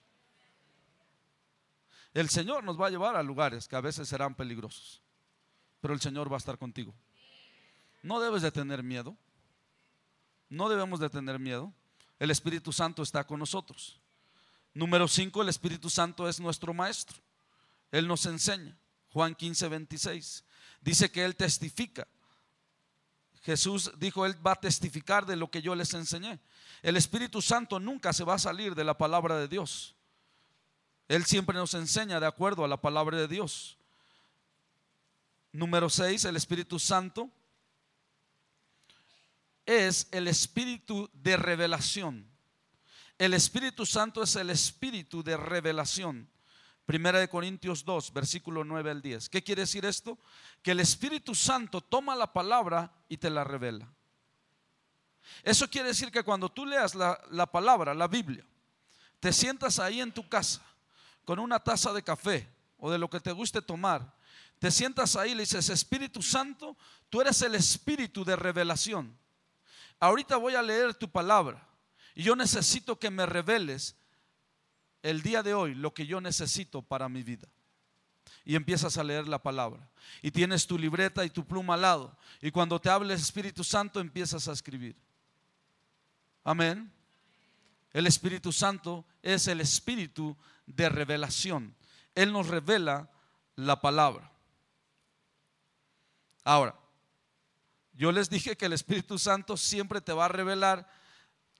[2.14, 5.02] El Señor nos va a llevar a lugares que a veces serán peligrosos,
[5.80, 6.94] pero el Señor va a estar contigo.
[8.02, 9.16] No debes de tener miedo.
[10.48, 11.72] No debemos de tener miedo.
[12.18, 14.00] El Espíritu Santo está con nosotros.
[14.72, 17.16] Número 5, el Espíritu Santo es nuestro maestro.
[17.90, 18.76] Él nos enseña.
[19.08, 20.44] Juan 15, 26.
[20.80, 22.06] Dice que Él testifica.
[23.42, 26.40] Jesús dijo, Él va a testificar de lo que yo les enseñé.
[26.82, 29.96] El Espíritu Santo nunca se va a salir de la palabra de Dios.
[31.08, 33.76] Él siempre nos enseña de acuerdo a la palabra de Dios.
[35.52, 37.30] Número 6, el Espíritu Santo
[39.66, 42.26] es el espíritu de revelación.
[43.18, 46.28] El Espíritu Santo es el espíritu de revelación.
[46.86, 49.28] Primera de Corintios 2, versículo 9 al 10.
[49.28, 50.18] ¿Qué quiere decir esto?
[50.62, 53.88] Que el Espíritu Santo toma la palabra y te la revela.
[55.42, 58.44] Eso quiere decir que cuando tú leas la, la palabra, la Biblia,
[59.20, 60.62] te sientas ahí en tu casa
[61.24, 64.14] con una taza de café o de lo que te guste tomar,
[64.58, 66.76] te sientas ahí y le dices, Espíritu Santo,
[67.10, 69.16] tú eres el espíritu de revelación
[70.04, 71.66] ahorita voy a leer tu palabra
[72.14, 73.96] y yo necesito que me reveles
[75.02, 77.48] el día de hoy lo que yo necesito para mi vida.
[78.46, 79.90] Y empiezas a leer la palabra.
[80.20, 82.16] Y tienes tu libreta y tu pluma al lado.
[82.42, 84.96] Y cuando te hable Espíritu Santo empiezas a escribir.
[86.42, 86.92] Amén.
[87.92, 91.74] El Espíritu Santo es el Espíritu de revelación.
[92.14, 93.10] Él nos revela
[93.56, 94.30] la palabra.
[96.44, 96.74] Ahora,
[97.92, 100.88] yo les dije que el Espíritu Santo siempre te va a revelar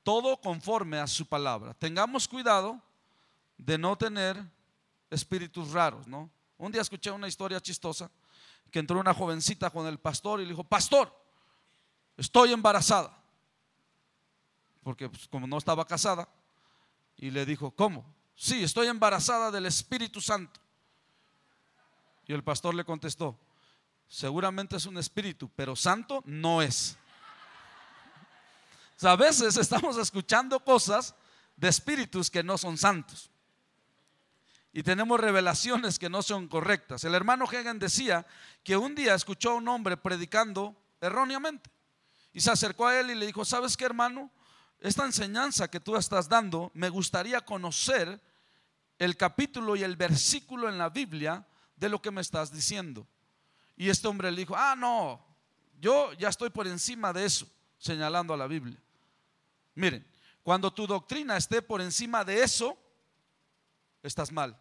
[0.02, 1.74] todo conforme a su palabra.
[1.74, 2.82] Tengamos cuidado
[3.56, 4.42] de no tener
[5.10, 6.30] espíritus raros, ¿no?
[6.58, 8.10] Un día escuché una historia chistosa
[8.70, 11.14] que entró una jovencita con el pastor y le dijo, pastor,
[12.16, 13.16] estoy embarazada.
[14.82, 16.28] Porque pues, como no estaba casada,
[17.16, 18.04] y le dijo, ¿cómo?
[18.36, 20.60] Sí, estoy embarazada del Espíritu Santo.
[22.26, 23.38] Y el pastor le contestó,
[24.08, 26.96] seguramente es un espíritu, pero santo no es.
[29.02, 31.14] a veces estamos escuchando cosas
[31.56, 33.30] de espíritus que no son santos.
[34.72, 37.04] Y tenemos revelaciones que no son correctas.
[37.04, 38.26] El hermano Hagen decía
[38.64, 41.70] que un día escuchó a un hombre predicando erróneamente.
[42.32, 44.32] Y se acercó a él y le dijo, ¿sabes qué hermano?
[44.80, 48.20] Esta enseñanza que tú estás dando, me gustaría conocer
[48.98, 53.06] el capítulo y el versículo en la Biblia de lo que me estás diciendo.
[53.76, 55.24] Y este hombre le dijo, ah, no,
[55.80, 57.46] yo ya estoy por encima de eso,
[57.78, 58.80] señalando a la Biblia.
[59.74, 60.06] Miren,
[60.42, 62.78] cuando tu doctrina esté por encima de eso,
[64.02, 64.60] estás mal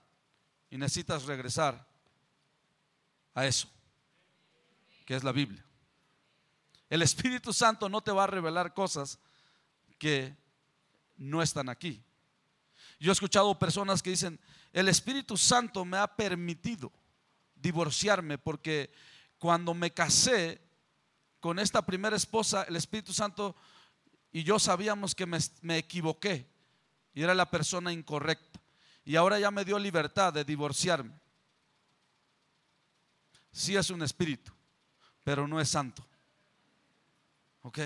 [0.70, 1.86] y necesitas regresar
[3.36, 3.70] a eso,
[5.06, 5.64] que es la Biblia.
[6.90, 9.20] El Espíritu Santo no te va a revelar cosas
[10.04, 10.36] que
[11.16, 12.04] no están aquí.
[13.00, 14.38] Yo he escuchado personas que dicen,
[14.74, 16.92] el Espíritu Santo me ha permitido
[17.56, 18.94] divorciarme porque
[19.38, 20.60] cuando me casé
[21.40, 23.56] con esta primera esposa, el Espíritu Santo
[24.34, 26.50] y yo sabíamos que me, equivoqué
[27.14, 28.60] y era la persona incorrecta.
[29.06, 31.18] Y ahora ya me dio libertad de divorciarme.
[33.54, 34.52] Sí es un espíritu,
[35.24, 36.06] pero no es santo.
[37.62, 37.80] ¿Ok?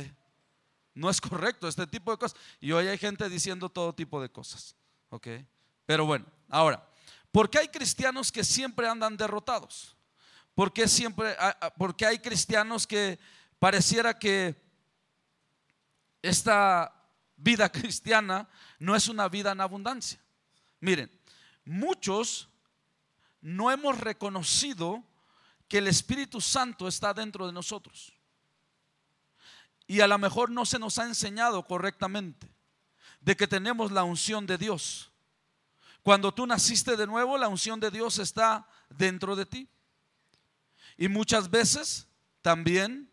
[0.97, 2.39] No es correcto este tipo de cosas.
[2.60, 4.75] Y hoy hay gente diciendo todo tipo de cosas.
[5.10, 5.27] ¿Ok?
[5.86, 6.83] Pero bueno, ahora,
[7.31, 9.95] ¿por qué hay cristianos que siempre andan derrotados?
[10.55, 11.38] ¿Por qué siempre,
[11.77, 13.19] porque hay cristianos que
[13.60, 14.60] pareciera que
[16.23, 16.91] esta
[17.36, 20.19] vida cristiana no es una vida en abundancia?
[20.79, 21.12] Miren,
[21.63, 22.49] muchos
[23.39, 25.03] no hemos reconocido
[25.67, 28.16] que el Espíritu Santo está dentro de nosotros.
[29.88, 32.54] Y a lo mejor no se nos ha enseñado correctamente
[33.21, 35.12] de que tenemos la unción de Dios.
[36.04, 39.69] Cuando tú naciste de nuevo, la unción de Dios está dentro de ti.
[40.97, 42.08] Y muchas veces
[42.41, 43.12] también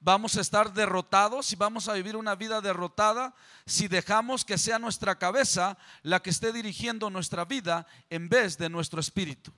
[0.00, 3.34] vamos a estar derrotados y vamos a vivir una vida derrotada
[3.66, 8.70] si dejamos que sea nuestra cabeza la que esté dirigiendo nuestra vida en vez de
[8.70, 9.52] nuestro espíritu.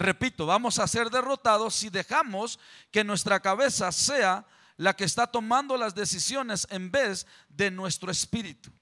[0.00, 2.58] Repito, vamos a ser derrotados si dejamos
[2.90, 4.46] que nuestra cabeza sea
[4.78, 8.72] la que está tomando las decisiones en vez de nuestro espíritu.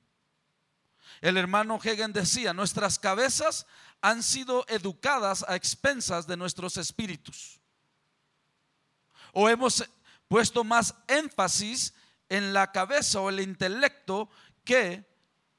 [1.21, 3.67] El hermano Hegen decía, nuestras cabezas
[4.01, 7.59] han sido educadas a expensas de nuestros espíritus.
[9.33, 9.85] O hemos
[10.29, 11.95] puesto más énfasis
[12.29, 14.31] en la cabeza o el intelecto
[14.63, 15.05] que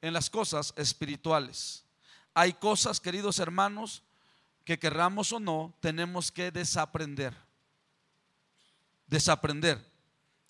[0.00, 1.84] en las cosas espirituales.
[2.32, 4.04] Hay cosas, queridos hermanos,
[4.70, 7.36] que querramos o no, tenemos que desaprender.
[9.08, 9.84] Desaprender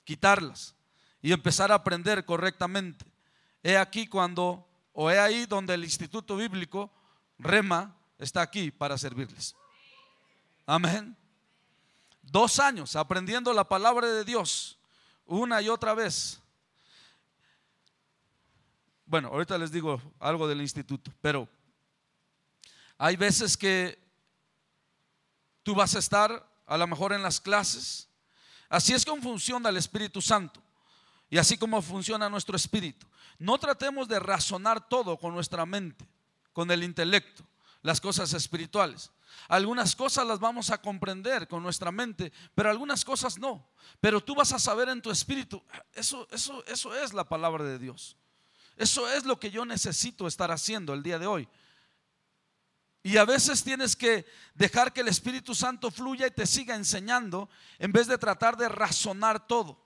[0.05, 0.75] quitarlas
[1.23, 3.07] y empezar a aprender correctamente.
[3.63, 6.91] He aquí cuando, o he ahí donde el Instituto Bíblico,
[7.39, 9.57] Rema, está aquí para servirles.
[10.67, 11.17] Amén.
[12.21, 14.79] Dos años aprendiendo la palabra de Dios,
[15.25, 16.43] una y otra vez.
[19.07, 21.49] Bueno, ahorita les digo algo del instituto, pero
[22.99, 24.10] hay veces que
[25.63, 28.11] tú vas a estar a lo mejor en las clases
[28.71, 30.63] Así es como funciona el Espíritu Santo
[31.29, 33.07] y así como funciona nuestro espíritu.
[33.39, 36.09] No tratemos de razonar todo con nuestra mente,
[36.53, 37.45] con el intelecto,
[37.83, 39.11] las cosas espirituales.
[39.49, 43.69] Algunas cosas las vamos a comprender con nuestra mente, pero algunas cosas no.
[44.01, 45.61] Pero tú vas a saber en tu espíritu,
[45.93, 48.17] eso, eso, eso es la palabra de Dios.
[48.77, 51.49] Eso es lo que yo necesito estar haciendo el día de hoy.
[53.03, 57.49] Y a veces tienes que dejar que el Espíritu Santo fluya y te siga enseñando
[57.79, 59.83] en vez de tratar de razonar todo.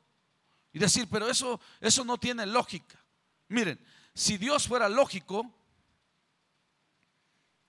[0.73, 2.99] Y decir, pero eso, eso no tiene lógica.
[3.49, 3.79] Miren,
[4.15, 5.55] si Dios fuera lógico,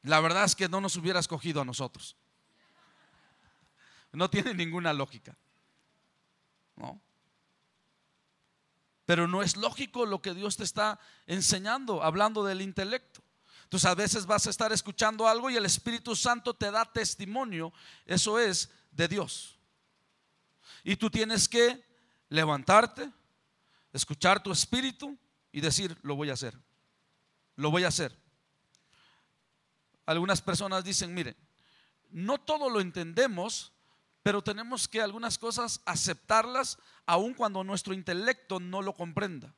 [0.02, 2.16] la verdad es que no nos hubiera escogido a nosotros.
[4.12, 5.38] No tiene ninguna lógica.
[6.76, 7.00] ¿No?
[9.06, 13.15] Pero no es lógico lo que Dios te está enseñando, hablando del intelecto.
[13.66, 17.74] Entonces a veces vas a estar escuchando algo y el Espíritu Santo te da testimonio.
[18.06, 19.58] Eso es de Dios.
[20.84, 21.84] Y tú tienes que
[22.30, 23.12] levantarte,
[23.92, 25.18] escuchar tu espíritu
[25.52, 26.58] y decir, lo voy a hacer.
[27.56, 28.16] Lo voy a hacer.
[30.06, 31.36] Algunas personas dicen, miren,
[32.12, 33.74] no todo lo entendemos,
[34.22, 39.56] pero tenemos que algunas cosas aceptarlas aun cuando nuestro intelecto no lo comprenda.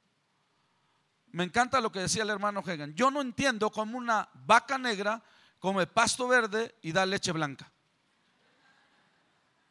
[1.38, 2.96] Me encanta lo que decía el hermano Hagan.
[2.96, 5.22] Yo no entiendo cómo una vaca negra
[5.60, 7.72] come pasto verde y da leche blanca.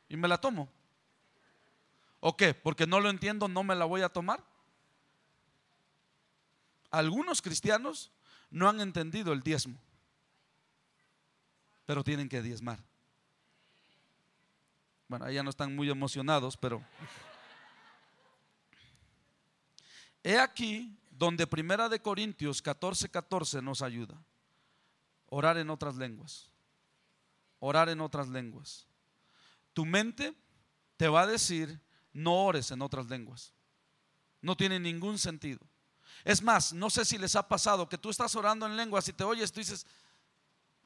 [0.09, 0.69] Y me la tomo.
[2.21, 2.55] ¿O qué?
[2.55, 4.45] Porque no lo entiendo, no me la voy a tomar.
[6.93, 8.13] Algunos cristianos
[8.49, 9.77] no han entendido el diezmo,
[11.85, 12.79] pero tienen que diezmar.
[15.09, 16.81] Bueno, ya no están muy emocionados, pero...
[20.23, 24.23] He aquí donde Primera de Corintios 14, 14 nos ayuda.
[25.29, 26.51] Orar en otras lenguas.
[27.59, 28.87] Orar en otras lenguas.
[29.73, 30.35] Tu mente
[30.97, 31.81] te va a decir,
[32.13, 33.53] no ores en otras lenguas.
[34.43, 35.67] No tiene ningún sentido.
[36.25, 39.13] Es más, no sé si les ha pasado que tú estás orando en lenguas y
[39.13, 39.87] te oyes, tú dices,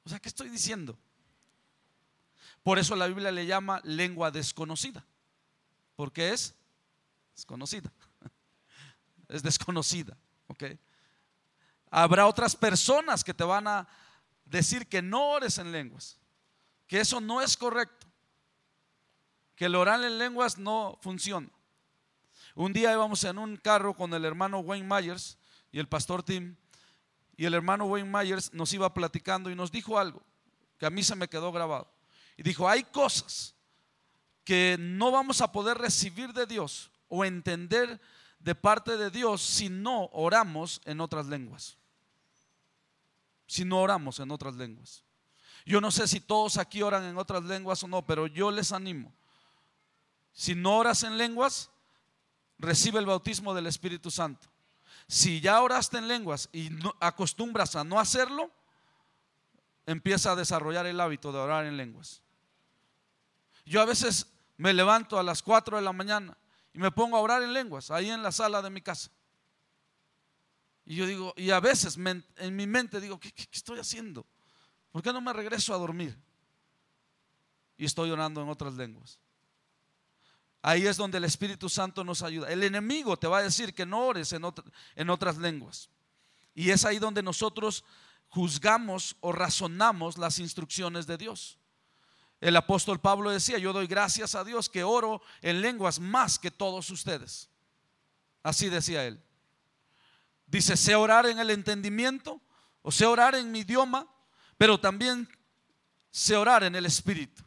[0.05, 0.99] o sea, ¿qué estoy diciendo?
[2.63, 5.05] Por eso la Biblia le llama lengua desconocida,
[5.97, 6.55] porque es
[7.35, 7.91] desconocida.
[9.31, 10.17] Es desconocida,
[10.49, 10.65] ¿ok?
[11.91, 13.89] Habrá otras personas que te van a
[14.45, 16.19] decir que no ores en lenguas,
[16.87, 18.07] que eso no es correcto,
[19.57, 21.49] que el orar en lenguas no funciona.
[22.55, 25.39] Un día íbamos en un carro con el hermano Wayne Myers
[25.73, 26.57] y el pastor Tim,
[27.37, 30.23] y el hermano Wayne Myers nos iba platicando y nos dijo algo
[30.79, 31.91] que a mí se me quedó grabado.
[32.37, 33.55] Y dijo, hay cosas
[34.45, 38.01] que no vamos a poder recibir de Dios o entender
[38.41, 41.77] de parte de Dios si no oramos en otras lenguas.
[43.47, 45.05] Si no oramos en otras lenguas.
[45.67, 48.73] Yo no sé si todos aquí oran en otras lenguas o no, pero yo les
[48.73, 49.13] animo.
[50.33, 51.71] Si no oras en lenguas,
[52.59, 54.49] recibe el bautismo del Espíritu Santo.
[55.07, 56.71] Si ya oraste en lenguas y
[57.01, 58.51] acostumbras a no hacerlo,
[59.85, 62.23] empieza a desarrollar el hábito de orar en lenguas.
[63.67, 66.37] Yo a veces me levanto a las 4 de la mañana
[66.73, 69.11] y me pongo a orar en lenguas ahí en la sala de mi casa.
[70.85, 74.27] Y yo digo, y a veces en mi mente digo, ¿qué, estoy haciendo?
[74.91, 76.19] ¿Por qué no me regreso a dormir?
[77.77, 79.21] Y estoy orando en otras lenguas.
[80.63, 82.51] Ahí es donde el Espíritu Santo nos ayuda.
[82.51, 84.43] El enemigo te va a decir que no ores en,
[84.97, 85.89] en otras lenguas.
[86.55, 87.85] Y es ahí donde nosotros
[88.29, 91.60] juzgamos o razonamos las instrucciones de Dios.
[92.41, 96.51] El apóstol Pablo decía, yo doy gracias a Dios que oro en lenguas más que
[96.51, 97.51] todos ustedes.
[98.43, 99.23] Así decía él.
[100.47, 102.41] Dice, sé orar en el entendimiento
[102.83, 104.09] o sé orar en mi idioma,
[104.57, 105.29] pero también
[106.11, 107.45] sé orar en el espíritu.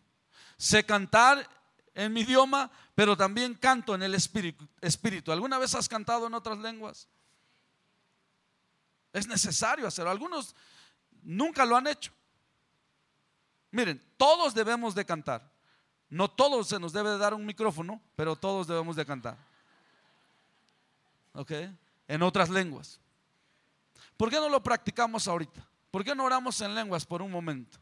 [0.57, 1.49] Sé cantar
[1.95, 4.67] en mi idioma, pero también canto en el espíritu.
[4.79, 5.31] espíritu.
[5.31, 7.07] ¿Alguna vez has cantado en otras lenguas?
[9.11, 10.11] Es necesario hacerlo.
[10.11, 10.55] Algunos
[11.23, 12.11] nunca lo han hecho.
[13.73, 15.41] Miren, todos debemos de cantar.
[16.07, 19.35] No todos se nos debe de dar un micrófono, pero todos debemos de cantar.
[21.33, 21.51] ¿Ok?
[22.07, 22.99] En otras lenguas.
[24.15, 25.67] ¿Por qué no lo practicamos ahorita?
[25.89, 27.79] ¿Por qué no oramos en lenguas por un momento?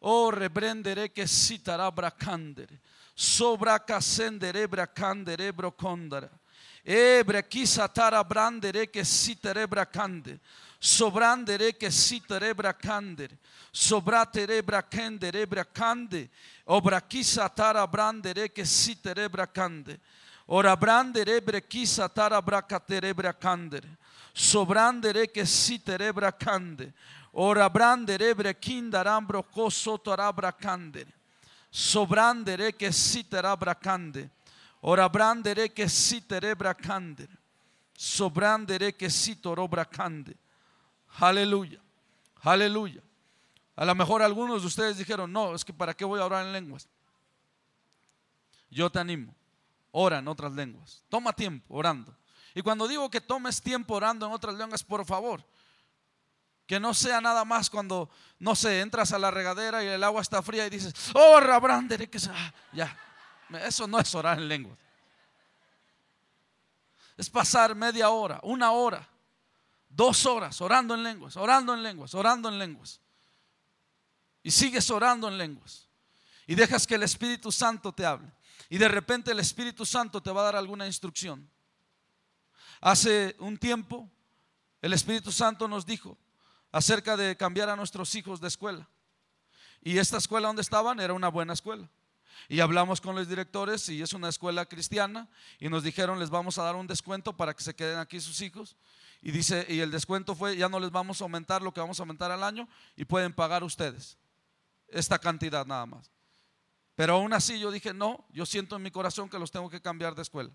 [0.00, 2.78] Oh, reprenderé que citará bracandere.
[3.14, 3.82] Sobra
[4.68, 6.30] bracandere brocondara.
[7.48, 9.02] Quisatara brandere que
[9.68, 10.40] bracande
[10.78, 13.36] sobrandere que sitere bracander,
[13.72, 16.30] sobratere bracendere bracande,
[16.64, 20.00] obraquisa tara brandere que sitere bracande,
[20.46, 23.84] ora brandere brequisa tara bracatere bracander,
[24.32, 26.94] sobrandere que sitere bracande,
[27.32, 31.06] ora brandere brequindarambro coso tora bracande,
[31.70, 34.30] sobrandere que sitera bracande,
[34.80, 37.28] ora brandere que sitere bracande,
[37.96, 40.36] sobrandere que sitoro bracande.
[41.18, 41.80] Aleluya.
[42.42, 43.02] Aleluya.
[43.76, 46.44] A lo mejor algunos de ustedes dijeron, no, es que para qué voy a orar
[46.44, 46.88] en lenguas.
[48.70, 49.34] Yo te animo,
[49.92, 51.02] ora en otras lenguas.
[51.08, 52.14] Toma tiempo orando.
[52.54, 55.44] Y cuando digo que tomes tiempo orando en otras lenguas, por favor,
[56.66, 60.22] que no sea nada más cuando, no sé, entras a la regadera y el agua
[60.22, 62.96] está fría y dices, oh, Rabrandere, que sea, ya.
[63.64, 64.78] Eso no es orar en lenguas.
[67.16, 69.08] Es pasar media hora, una hora
[69.88, 73.00] Dos horas orando en lenguas, orando en lenguas, orando en lenguas.
[74.42, 75.88] Y sigues orando en lenguas.
[76.46, 78.30] Y dejas que el Espíritu Santo te hable.
[78.68, 81.48] Y de repente el Espíritu Santo te va a dar alguna instrucción.
[82.80, 84.08] Hace un tiempo
[84.80, 86.16] el Espíritu Santo nos dijo
[86.70, 88.88] acerca de cambiar a nuestros hijos de escuela.
[89.82, 91.88] Y esta escuela donde estaban era una buena escuela.
[92.48, 95.28] Y hablamos con los directores y es una escuela cristiana
[95.58, 98.40] y nos dijeron les vamos a dar un descuento para que se queden aquí sus
[98.40, 98.76] hijos.
[99.20, 101.98] Y dice, y el descuento fue, ya no les vamos a aumentar lo que vamos
[101.98, 104.16] a aumentar al año y pueden pagar ustedes
[104.88, 106.10] esta cantidad nada más.
[106.94, 109.80] Pero aún así yo dije, no, yo siento en mi corazón que los tengo que
[109.80, 110.50] cambiar de escuela.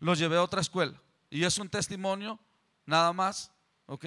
[0.00, 1.00] Los llevé a otra escuela
[1.30, 2.38] y es un testimonio
[2.84, 3.52] nada más,
[3.86, 4.06] ¿ok?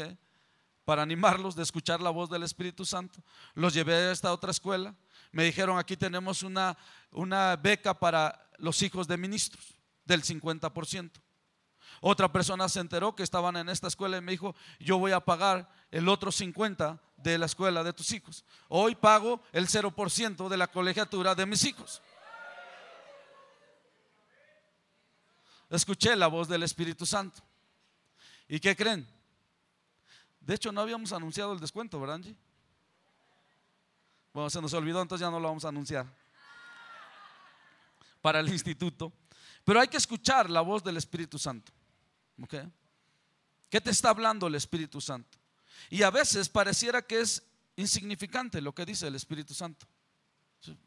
[0.86, 3.22] Para animarlos de escuchar la voz del Espíritu Santo.
[3.54, 4.96] Los llevé a esta otra escuela.
[5.32, 6.78] Me dijeron, aquí tenemos una,
[7.12, 9.76] una beca para los hijos de ministros
[10.06, 11.12] del 50%.
[12.02, 15.20] Otra persona se enteró que estaban en esta escuela y me dijo, yo voy a
[15.20, 18.46] pagar el otro 50% de la escuela de tus hijos.
[18.70, 22.02] Hoy pago el 0% de la colegiatura de mis hijos.
[25.70, 27.42] Escuché la voz del Espíritu Santo.
[28.48, 29.08] ¿Y qué creen?
[30.40, 32.36] De hecho, no habíamos anunciado el descuento, ¿verdad, Angie?
[34.34, 36.06] Bueno, se nos olvidó, entonces ya no lo vamos a anunciar.
[38.22, 39.12] Para el instituto.
[39.64, 41.72] Pero hay que escuchar la voz del Espíritu Santo.
[43.70, 45.38] ¿Qué te está hablando el Espíritu Santo?
[45.90, 47.44] Y a veces pareciera que es
[47.76, 49.86] insignificante lo que dice el Espíritu Santo.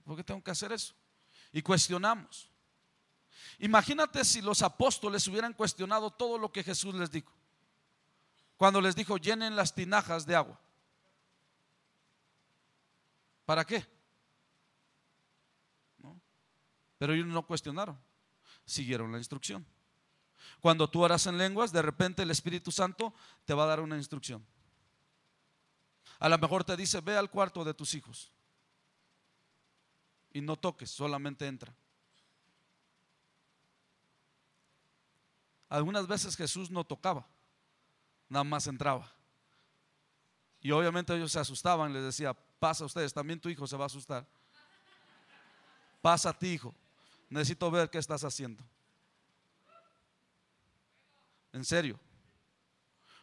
[0.04, 0.94] ¿Por qué tengo que hacer eso?
[1.52, 2.50] Y cuestionamos.
[3.58, 7.32] Imagínate si los apóstoles hubieran cuestionado todo lo que Jesús les dijo.
[8.56, 10.60] Cuando les dijo, llenen las tinajas de agua.
[13.52, 13.86] ¿Para qué?
[16.96, 18.00] Pero ellos no cuestionaron,
[18.64, 19.66] siguieron la instrucción.
[20.58, 23.12] Cuando tú oras en lenguas, de repente el Espíritu Santo
[23.44, 24.42] te va a dar una instrucción.
[26.18, 28.32] A lo mejor te dice, ve al cuarto de tus hijos
[30.32, 31.76] y no toques, solamente entra.
[35.68, 37.28] Algunas veces Jesús no tocaba,
[38.30, 39.12] nada más entraba.
[40.62, 43.86] Y obviamente ellos se asustaban, les decía, pasa a ustedes, también tu hijo se va
[43.86, 44.24] a asustar.
[46.00, 46.72] Pasa a ti, hijo,
[47.28, 48.62] necesito ver qué estás haciendo.
[51.52, 51.98] En serio.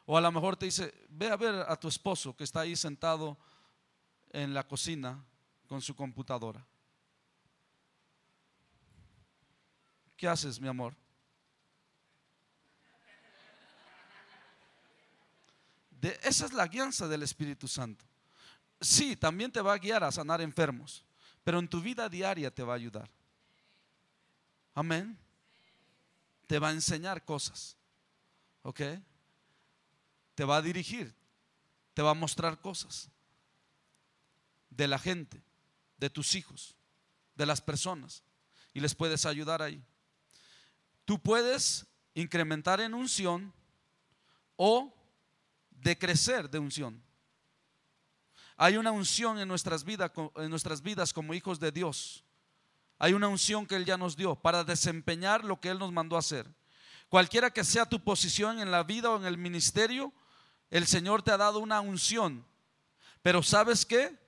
[0.05, 2.75] O a lo mejor te dice, ve a ver a tu esposo que está ahí
[2.75, 3.37] sentado
[4.31, 5.23] en la cocina
[5.69, 6.67] con su computadora.
[10.17, 10.97] ¿Qué haces, mi amor?
[15.91, 18.08] De, esa es la guianza del Espíritu Santo.
[18.81, 21.05] Sí, también te va a guiar a sanar enfermos,
[21.43, 23.09] pero en tu vida diaria te va a ayudar.
[24.73, 25.17] Amén.
[26.47, 27.75] Te va a enseñar cosas.
[28.61, 28.81] ¿Ok?
[30.39, 31.13] te va a dirigir,
[31.93, 33.09] te va a mostrar cosas
[34.69, 35.43] de la gente,
[35.97, 36.77] de tus hijos,
[37.35, 38.23] de las personas,
[38.73, 39.83] y les puedes ayudar ahí.
[41.03, 43.53] Tú puedes incrementar en unción
[44.55, 44.95] o
[45.71, 47.03] decrecer de unción.
[48.61, 52.25] Hay una unción en nuestras, vidas, en nuestras vidas como hijos de Dios.
[52.97, 56.17] Hay una unción que Él ya nos dio para desempeñar lo que Él nos mandó
[56.17, 56.45] a hacer.
[57.07, 60.11] Cualquiera que sea tu posición en la vida o en el ministerio,
[60.69, 62.45] el Señor te ha dado una unción.
[63.21, 64.19] Pero ¿sabes qué?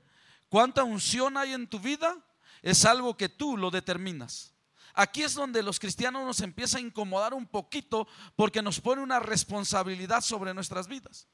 [0.47, 2.17] ¿Cuánta unción hay en tu vida?
[2.61, 4.53] Es algo que tú lo determinas.
[4.93, 8.07] Aquí es donde los cristianos nos empieza a incomodar un poquito
[8.37, 11.27] porque nos pone una responsabilidad sobre nuestras vidas.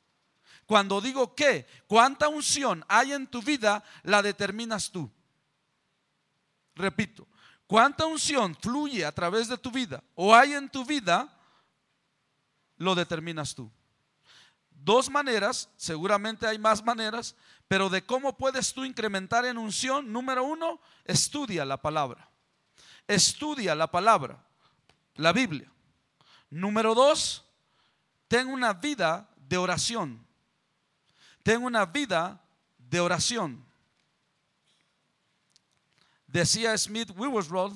[0.68, 5.10] Cuando digo que, cuánta unción hay en tu vida, la determinas tú.
[6.76, 7.28] Repito,
[7.66, 11.36] cuánta unción fluye a través de tu vida o hay en tu vida,
[12.78, 13.72] lo determinas tú
[14.88, 17.36] dos maneras, seguramente hay más maneras,
[17.68, 22.30] pero de cómo puedes tú incrementar en unción, número uno, estudia la palabra.
[23.08, 24.46] Estudia la palabra,
[25.16, 25.72] la Biblia.
[26.50, 27.44] Número dos,
[28.28, 30.26] ten una vida de oración.
[31.48, 32.44] Ten una vida
[32.78, 33.66] de oración.
[36.28, 37.74] Decía Smith Wigglesworth,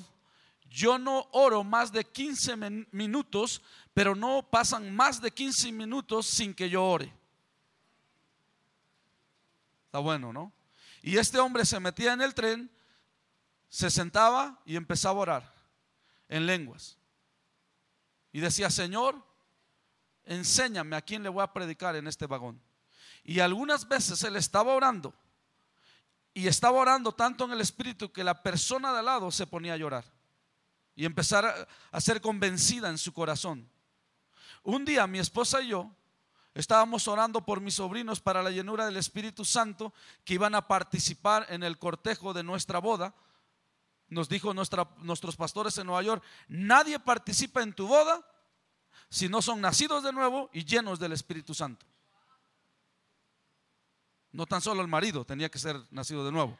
[0.68, 2.54] yo no oro más de 15
[2.90, 3.62] minutos
[3.94, 7.14] pero no pasan más de 15 minutos sin que yo ore.
[9.86, 10.52] Está bueno, ¿no?
[11.00, 12.70] Y este hombre se metía en el tren,
[13.70, 15.54] se sentaba y empezaba a orar
[16.28, 16.98] en lenguas.
[18.32, 19.16] Y decía, Señor,
[20.26, 22.60] enséñame a quién le voy a predicar en este vagón.
[23.24, 25.14] Y algunas veces él estaba orando
[26.34, 29.74] y estaba orando tanto en el espíritu que la persona de al lado se ponía
[29.74, 30.04] a llorar
[30.94, 33.68] y empezar a ser convencida en su corazón.
[34.62, 35.90] Un día mi esposa y yo
[36.54, 39.92] estábamos orando por mis sobrinos para la llenura del Espíritu Santo
[40.24, 43.14] que iban a participar en el cortejo de nuestra boda.
[44.08, 48.26] Nos dijo nuestros pastores en Nueva York, nadie participa en tu boda
[49.08, 51.86] si no son nacidos de nuevo y llenos del Espíritu Santo.
[54.32, 56.56] No tan solo el marido tenía que ser nacido de nuevo.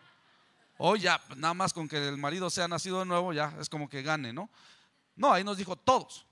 [0.79, 3.89] O ya, nada más con que el marido sea nacido de nuevo, ya es como
[3.89, 4.51] que gane, ¿no?
[5.16, 6.27] No, ahí nos dijo todos.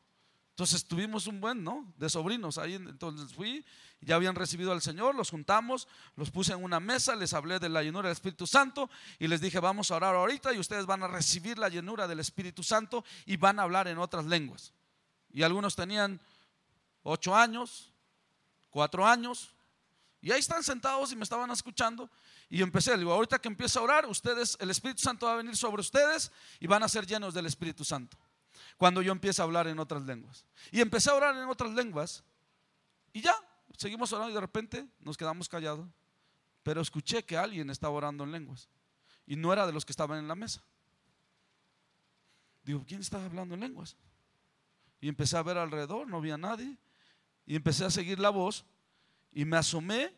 [0.51, 1.91] Entonces tuvimos un buen, ¿no?
[1.97, 2.75] De sobrinos ahí.
[2.75, 3.65] Entonces fui,
[4.01, 7.69] ya habían recibido al Señor, los juntamos, los puse en una mesa, les hablé de
[7.69, 11.03] la llenura del Espíritu Santo y les dije, vamos a orar ahorita y ustedes van
[11.03, 14.73] a recibir la llenura del Espíritu Santo y van a hablar en otras lenguas.
[15.33, 16.21] Y algunos tenían
[17.05, 17.91] ocho años,
[18.69, 19.55] cuatro años.
[20.23, 22.11] Y ahí están sentados y me estaban escuchando.
[22.49, 25.57] Y empecé, digo, ahorita que empiezo a orar, ustedes, el Espíritu Santo va a venir
[25.57, 28.19] sobre ustedes y van a ser llenos del Espíritu Santo.
[28.77, 30.45] Cuando yo empiezo a hablar en otras lenguas.
[30.71, 32.23] Y empecé a orar en otras lenguas.
[33.13, 33.35] Y ya,
[33.77, 35.89] seguimos orando y de repente nos quedamos callados.
[36.63, 38.69] Pero escuché que alguien estaba orando en lenguas.
[39.27, 40.63] Y no era de los que estaban en la mesa.
[42.63, 43.97] Digo, ¿quién estaba hablando en lenguas?
[45.01, 46.77] Y empecé a ver alrededor, no había nadie.
[47.47, 48.67] Y empecé a seguir la voz.
[49.33, 50.13] Y me asomé.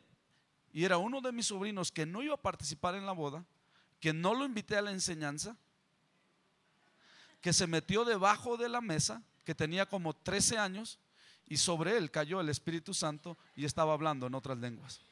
[0.73, 3.45] Y era uno de mis sobrinos que no iba a participar en la boda,
[4.01, 5.57] que no lo invité a la enseñanza,
[7.43, 10.99] que se metió debajo de la mesa, que tenía como 13 años,
[11.47, 15.03] y sobre él cayó el Espíritu Santo y estaba hablando en otras lenguas.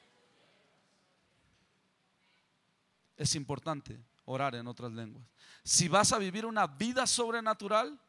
[3.17, 5.25] Es importante orar en otras lenguas.
[5.63, 8.01] Si vas a vivir una vida sobrenatural,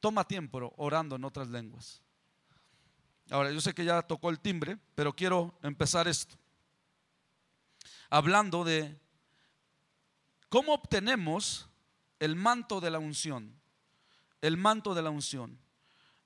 [0.00, 2.02] toma tiempo orando en otras lenguas.
[3.30, 6.36] Ahora, yo sé que ya tocó el timbre, pero quiero empezar esto.
[8.08, 9.00] Hablando de
[10.48, 11.68] cómo obtenemos
[12.20, 13.60] el manto de la unción.
[14.40, 15.58] El manto de la unción.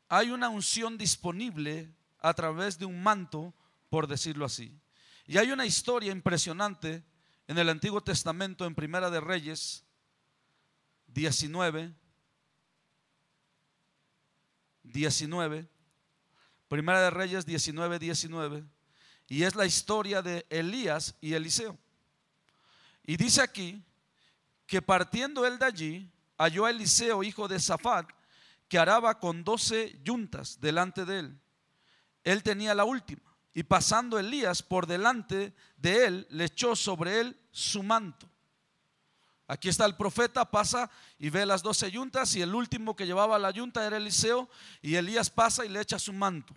[0.09, 3.55] Hay una unción disponible a través de un manto,
[3.89, 4.79] por decirlo así.
[5.27, 7.05] Y hay una historia impresionante
[7.47, 9.85] en el Antiguo Testamento, en Primera de Reyes
[11.07, 11.95] 19,
[14.83, 15.69] 19,
[16.71, 18.65] Primera de Reyes 19, 19,
[19.27, 21.77] y es la historia de Elías y Eliseo.
[23.03, 23.83] Y dice aquí
[24.69, 28.09] que partiendo él de allí, halló a Eliseo, hijo de Safat,
[28.69, 31.41] que araba con doce yuntas delante de él.
[32.23, 37.37] Él tenía la última, y pasando Elías por delante de él, le echó sobre él
[37.51, 38.31] su manto.
[39.51, 40.89] Aquí está el profeta, pasa
[41.19, 44.49] y ve las doce yuntas y el último que llevaba la yunta era Eliseo
[44.81, 46.55] y Elías pasa y le echa su manto.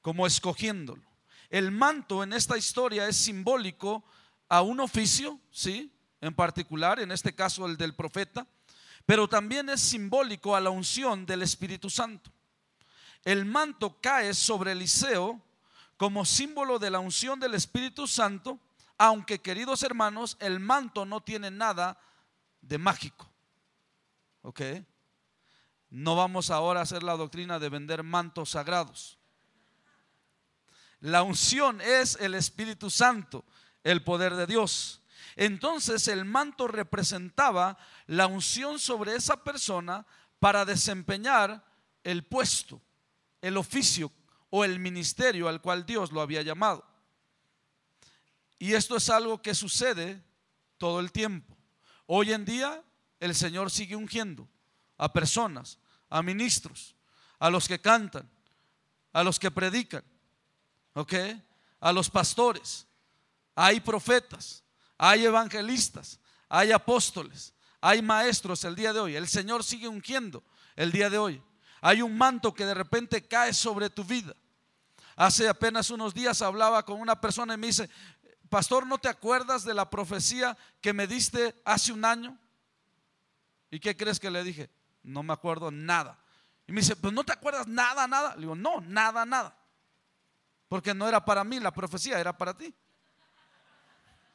[0.00, 1.02] Como escogiéndolo.
[1.50, 4.04] El manto en esta historia es simbólico
[4.48, 5.92] a un oficio, ¿sí?
[6.20, 8.46] En particular, en este caso el del profeta,
[9.04, 12.30] pero también es simbólico a la unción del Espíritu Santo.
[13.24, 15.42] El manto cae sobre Eliseo
[15.96, 18.60] como símbolo de la unción del Espíritu Santo
[18.98, 21.98] aunque queridos hermanos, el manto no tiene nada
[22.60, 23.30] de mágico.
[24.42, 24.60] ¿Ok?
[25.90, 29.18] No vamos ahora a hacer la doctrina de vender mantos sagrados.
[31.00, 33.44] La unción es el Espíritu Santo,
[33.82, 35.02] el poder de Dios.
[35.36, 37.76] Entonces el manto representaba
[38.06, 40.06] la unción sobre esa persona
[40.38, 41.64] para desempeñar
[42.04, 42.80] el puesto,
[43.40, 44.12] el oficio
[44.50, 46.84] o el ministerio al cual Dios lo había llamado.
[48.62, 50.22] Y esto es algo que sucede
[50.78, 51.58] todo el tiempo.
[52.06, 52.80] Hoy en día
[53.18, 54.48] el Señor sigue ungiendo
[54.98, 56.94] a personas, a ministros,
[57.40, 58.30] a los que cantan,
[59.12, 60.04] a los que predican,
[60.94, 61.12] ¿ok?
[61.80, 62.86] A los pastores.
[63.56, 64.62] Hay profetas,
[64.96, 69.16] hay evangelistas, hay apóstoles, hay maestros el día de hoy.
[69.16, 70.44] El Señor sigue ungiendo
[70.76, 71.42] el día de hoy.
[71.80, 74.36] Hay un manto que de repente cae sobre tu vida.
[75.16, 77.90] Hace apenas unos días hablaba con una persona y me dice,
[78.52, 82.38] pastor, ¿no te acuerdas de la profecía que me diste hace un año?
[83.70, 84.68] ¿Y qué crees que le dije?
[85.02, 86.18] No me acuerdo nada.
[86.66, 88.34] Y me dice, pues no te acuerdas nada, nada.
[88.34, 89.56] Le digo, no, nada, nada.
[90.68, 92.74] Porque no era para mí la profecía, era para ti.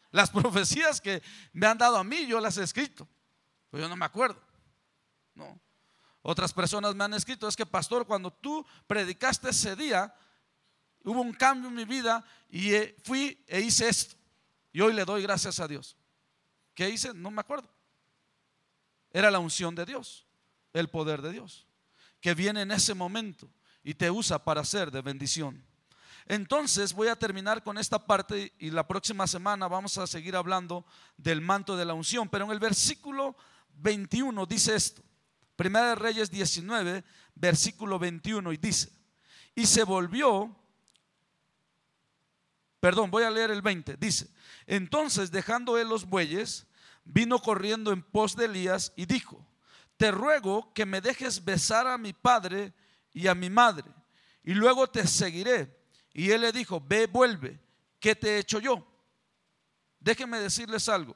[0.10, 1.22] Las profecías que
[1.54, 3.08] me han dado a mí, yo las he escrito.
[3.70, 4.42] Pues yo no me acuerdo.
[5.36, 5.60] No.
[6.24, 10.12] Otras personas me han escrito, es que pastor, cuando tú predicaste ese día,
[11.10, 14.16] hubo un cambio en mi vida y eh, fui e hice esto.
[14.74, 15.96] Y hoy le doy gracias a Dios.
[16.74, 17.14] ¿Qué hice?
[17.14, 17.70] No me acuerdo.
[19.12, 20.28] Era la unción de Dios,
[20.74, 21.66] el poder de Dios,
[22.20, 23.50] que viene en ese momento
[23.84, 25.66] y te usa para ser de bendición.
[26.26, 30.86] Entonces voy a terminar con esta parte y la próxima semana vamos a seguir hablando
[31.16, 32.28] del manto de la unción.
[32.28, 33.38] Pero en el versículo
[33.76, 35.02] 21 dice esto.
[35.56, 37.04] Primera de Reyes 19,
[37.34, 38.92] versículo 21 y dice,
[39.56, 40.56] y se volvió
[42.88, 43.98] Perdón, voy a leer el 20.
[43.98, 44.30] Dice,
[44.66, 46.68] entonces dejando él los bueyes,
[47.04, 49.46] vino corriendo en pos de Elías y dijo,
[49.98, 52.74] te ruego que me dejes besar a mi padre
[53.12, 53.92] y a mi madre,
[54.42, 55.78] y luego te seguiré.
[56.14, 57.60] Y él le dijo, ve, vuelve,
[58.00, 58.88] ¿qué te he hecho yo?
[60.00, 61.14] Déjenme decirles algo,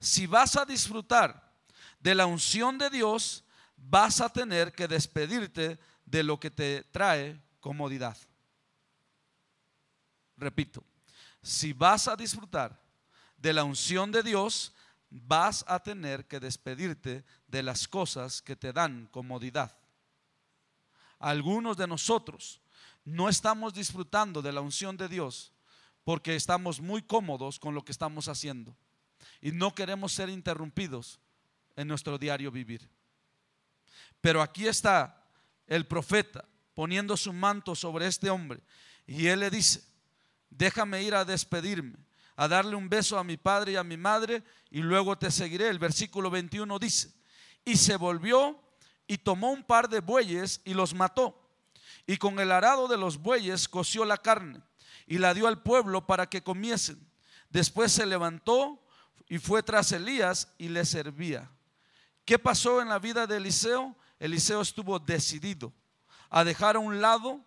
[0.00, 1.52] si vas a disfrutar
[2.00, 3.44] de la unción de Dios,
[3.76, 8.16] vas a tener que despedirte de lo que te trae comodidad.
[10.38, 10.82] Repito,
[11.44, 12.80] si vas a disfrutar
[13.36, 14.72] de la unción de Dios,
[15.10, 19.76] vas a tener que despedirte de las cosas que te dan comodidad.
[21.18, 22.62] Algunos de nosotros
[23.04, 25.52] no estamos disfrutando de la unción de Dios
[26.02, 28.74] porque estamos muy cómodos con lo que estamos haciendo
[29.42, 31.20] y no queremos ser interrumpidos
[31.76, 32.88] en nuestro diario vivir.
[34.22, 35.22] Pero aquí está
[35.66, 36.42] el profeta
[36.72, 38.60] poniendo su manto sobre este hombre
[39.06, 39.93] y él le dice,
[40.56, 41.96] déjame ir a despedirme,
[42.36, 45.68] a darle un beso a mi padre y a mi madre y luego te seguiré.
[45.68, 47.12] El versículo 21 dice,
[47.64, 48.60] y se volvió
[49.06, 51.40] y tomó un par de bueyes y los mató.
[52.06, 54.60] Y con el arado de los bueyes coció la carne
[55.06, 56.98] y la dio al pueblo para que comiesen.
[57.50, 58.82] Después se levantó
[59.28, 61.50] y fue tras Elías y le servía.
[62.24, 63.96] ¿Qué pasó en la vida de Eliseo?
[64.18, 65.72] Eliseo estuvo decidido
[66.30, 67.40] a dejar a un lado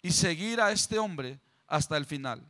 [0.00, 1.40] y seguir a este hombre
[1.72, 2.46] hasta el final.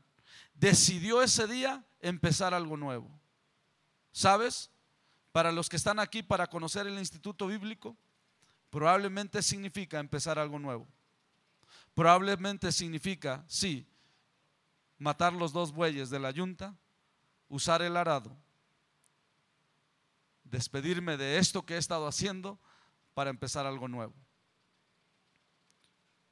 [0.52, 3.08] Decidió ese día empezar algo nuevo.
[4.10, 4.68] ¿Sabes?
[5.30, 7.96] Para los que están aquí para conocer el Instituto Bíblico,
[8.68, 10.88] probablemente significa empezar algo nuevo.
[11.94, 13.86] Probablemente significa, sí,
[14.98, 16.74] matar los dos bueyes de la yunta,
[17.48, 18.36] usar el arado,
[20.42, 22.58] despedirme de esto que he estado haciendo
[23.14, 24.14] para empezar algo nuevo.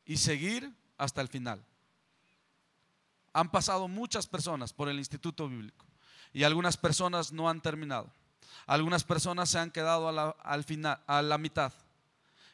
[0.05, 1.65] Y seguir hasta el final.
[3.33, 5.87] Han pasado muchas personas por el Instituto Bíblico
[6.33, 8.13] y algunas personas no han terminado.
[8.67, 11.73] Algunas personas se han quedado a la, al final, a la mitad.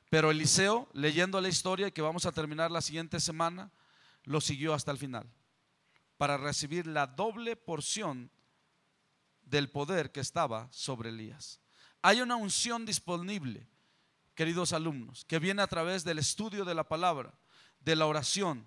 [0.09, 3.71] Pero Eliseo, leyendo la historia que vamos a terminar la siguiente semana,
[4.25, 5.27] lo siguió hasta el final
[6.17, 8.31] para recibir la doble porción
[9.43, 11.61] del poder que estaba sobre Elías.
[12.03, 13.67] Hay una unción disponible,
[14.35, 17.35] queridos alumnos, que viene a través del estudio de la palabra,
[17.81, 18.67] de la oración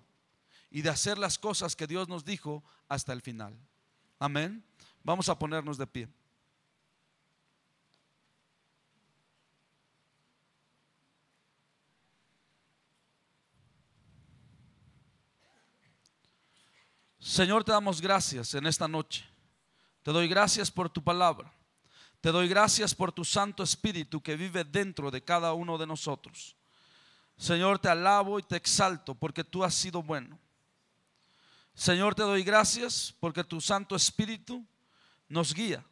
[0.70, 3.56] y de hacer las cosas que Dios nos dijo hasta el final.
[4.18, 4.64] Amén.
[5.02, 6.08] Vamos a ponernos de pie.
[17.30, 19.24] Señor, te damos gracias en esta noche.
[20.02, 21.52] Te doy gracias por tu palabra.
[22.20, 26.56] Te doy gracias por tu Santo Espíritu que vive dentro de cada uno de nosotros.
[27.36, 30.39] Señor, te alabo y te exalto porque tú has sido bueno.
[31.80, 34.62] Señor, te doy gracias porque tu Santo Espíritu
[35.30, 35.82] nos guía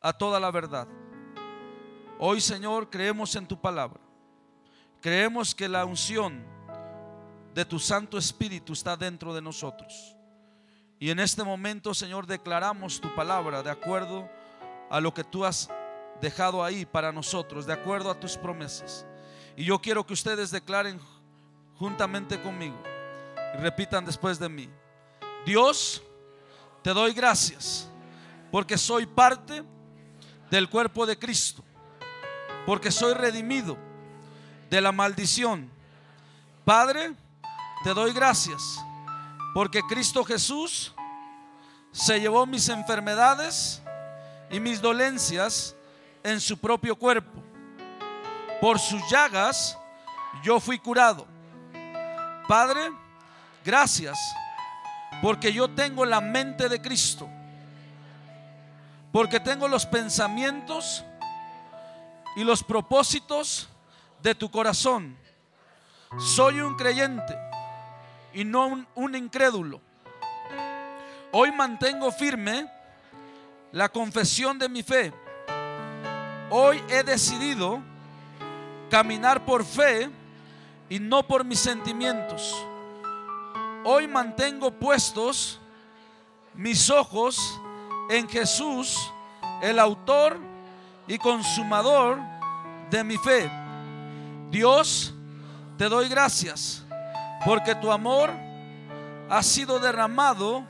[0.00, 0.86] a toda la verdad.
[2.20, 3.98] Hoy, Señor, creemos en tu palabra.
[5.00, 6.44] Creemos que la unción
[7.52, 10.14] de tu Santo Espíritu está dentro de nosotros.
[11.00, 14.30] Y en este momento, Señor, declaramos tu palabra de acuerdo
[14.90, 15.68] a lo que tú has
[16.20, 19.04] dejado ahí para nosotros, de acuerdo a tus promesas.
[19.56, 21.00] Y yo quiero que ustedes declaren
[21.74, 22.80] juntamente conmigo
[23.56, 24.70] y repitan después de mí.
[25.44, 26.02] Dios,
[26.82, 27.88] te doy gracias
[28.50, 29.62] porque soy parte
[30.50, 31.62] del cuerpo de Cristo,
[32.66, 33.76] porque soy redimido
[34.68, 35.70] de la maldición.
[36.64, 37.14] Padre,
[37.84, 38.62] te doy gracias
[39.54, 40.94] porque Cristo Jesús
[41.92, 43.82] se llevó mis enfermedades
[44.50, 45.74] y mis dolencias
[46.22, 47.42] en su propio cuerpo.
[48.60, 49.76] Por sus llagas
[50.42, 51.26] yo fui curado.
[52.46, 52.90] Padre,
[53.64, 54.18] gracias
[55.22, 57.28] porque yo tengo la mente de Cristo.
[59.12, 61.04] Porque tengo los pensamientos
[62.36, 63.68] y los propósitos
[64.22, 65.16] de tu corazón.
[66.18, 67.36] Soy un creyente
[68.32, 69.80] y no un, incrédulo.
[71.32, 72.68] Hoy mantengo firme
[73.72, 75.12] la confesión de mi fe.
[76.50, 77.80] Hoy he decidido
[78.90, 80.10] caminar por fe
[80.88, 82.66] y no por mis sentimientos.
[83.82, 85.58] Hoy mantengo puestos
[86.54, 87.58] mis ojos
[88.10, 89.10] en Jesús,
[89.62, 90.38] el autor
[91.06, 92.18] y consumador
[92.90, 93.50] de mi fe.
[94.50, 95.14] Dios,
[95.78, 96.84] te doy gracias
[97.46, 98.30] porque tu amor
[99.30, 100.62] ha sido derramado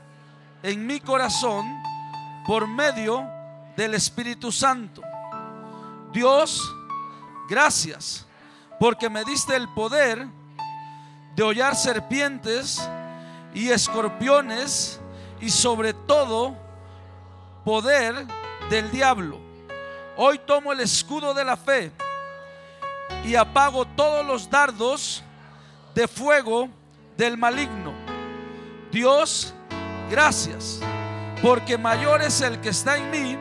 [0.63, 1.65] en mi corazón
[2.47, 3.27] por medio
[3.75, 5.01] del Espíritu Santo.
[6.13, 6.73] Dios,
[7.49, 8.25] gracias
[8.79, 10.25] porque me diste el poder
[11.35, 12.81] de hollar serpientes
[13.53, 14.99] y escorpiones
[15.39, 16.55] y sobre todo
[17.63, 18.25] poder
[18.69, 19.39] del diablo.
[20.17, 21.91] Hoy tomo el escudo de la fe
[23.23, 25.23] y apago todos los dardos
[25.93, 26.69] de fuego
[27.17, 27.93] del maligno.
[28.91, 29.53] Dios,
[30.09, 30.79] gracias,
[31.41, 33.37] porque mayor es el que está en mí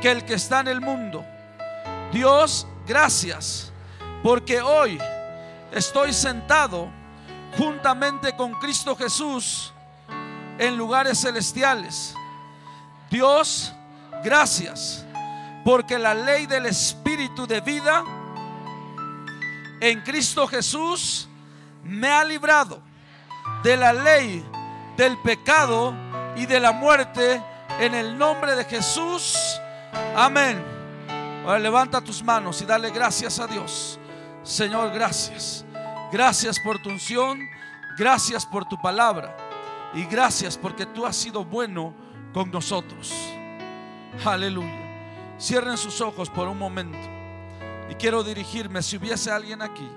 [0.00, 1.24] que el que está en el mundo.
[2.12, 3.72] Dios, gracias,
[4.22, 4.98] porque hoy
[5.72, 6.90] estoy sentado
[7.56, 9.72] juntamente con Cristo Jesús
[10.58, 12.14] en lugares celestiales.
[13.10, 13.72] Dios,
[14.24, 15.04] gracias,
[15.64, 18.04] porque la ley del Espíritu de vida
[19.80, 21.28] en Cristo Jesús
[21.84, 22.80] me ha librado
[23.62, 24.44] de la ley,
[24.96, 25.94] del pecado
[26.36, 27.42] y de la muerte
[27.80, 29.36] en el nombre de Jesús.
[30.14, 30.62] Amén.
[31.44, 33.98] Ahora levanta tus manos y dale gracias a Dios.
[34.44, 35.61] Señor, gracias.
[36.12, 37.40] Gracias por tu unción.
[37.98, 39.36] Gracias por tu palabra.
[39.94, 41.94] Y gracias porque tú has sido bueno
[42.32, 43.12] con nosotros.
[44.24, 45.36] Aleluya.
[45.38, 46.98] Cierren sus ojos por un momento.
[47.90, 49.88] Y quiero dirigirme, si hubiese alguien aquí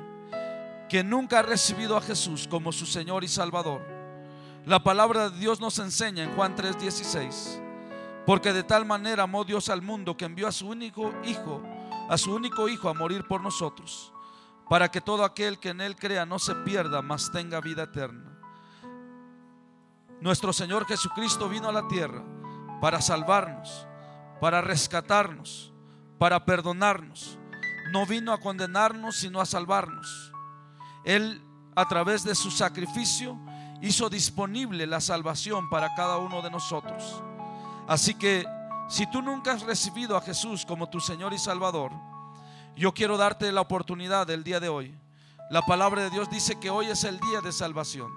[0.90, 3.82] que nunca ha recibido a Jesús como su Señor y Salvador.
[4.66, 7.62] La palabra de Dios nos enseña en Juan 3:16.
[8.26, 11.62] Porque de tal manera amó Dios al mundo que envió a su único hijo,
[12.10, 14.12] a su único hijo a morir por nosotros,
[14.70, 18.32] para que todo aquel que en él crea no se pierda, mas tenga vida eterna.
[20.22, 22.24] Nuestro Señor Jesucristo vino a la tierra
[22.82, 23.88] para salvarnos,
[24.40, 25.74] para rescatarnos,
[26.18, 27.38] para perdonarnos.
[27.92, 30.34] No vino a condenarnos, sino a salvarnos.
[31.04, 31.42] Él,
[31.76, 33.38] a través de su sacrificio,
[33.82, 37.22] hizo disponible la salvación para cada uno de nosotros.
[37.88, 38.46] Así que
[38.88, 41.92] si tú nunca has recibido a Jesús como tu Señor y Salvador,
[42.76, 44.94] yo quiero darte la oportunidad del día de hoy.
[45.50, 48.12] La palabra de Dios dice que hoy es el día de salvación,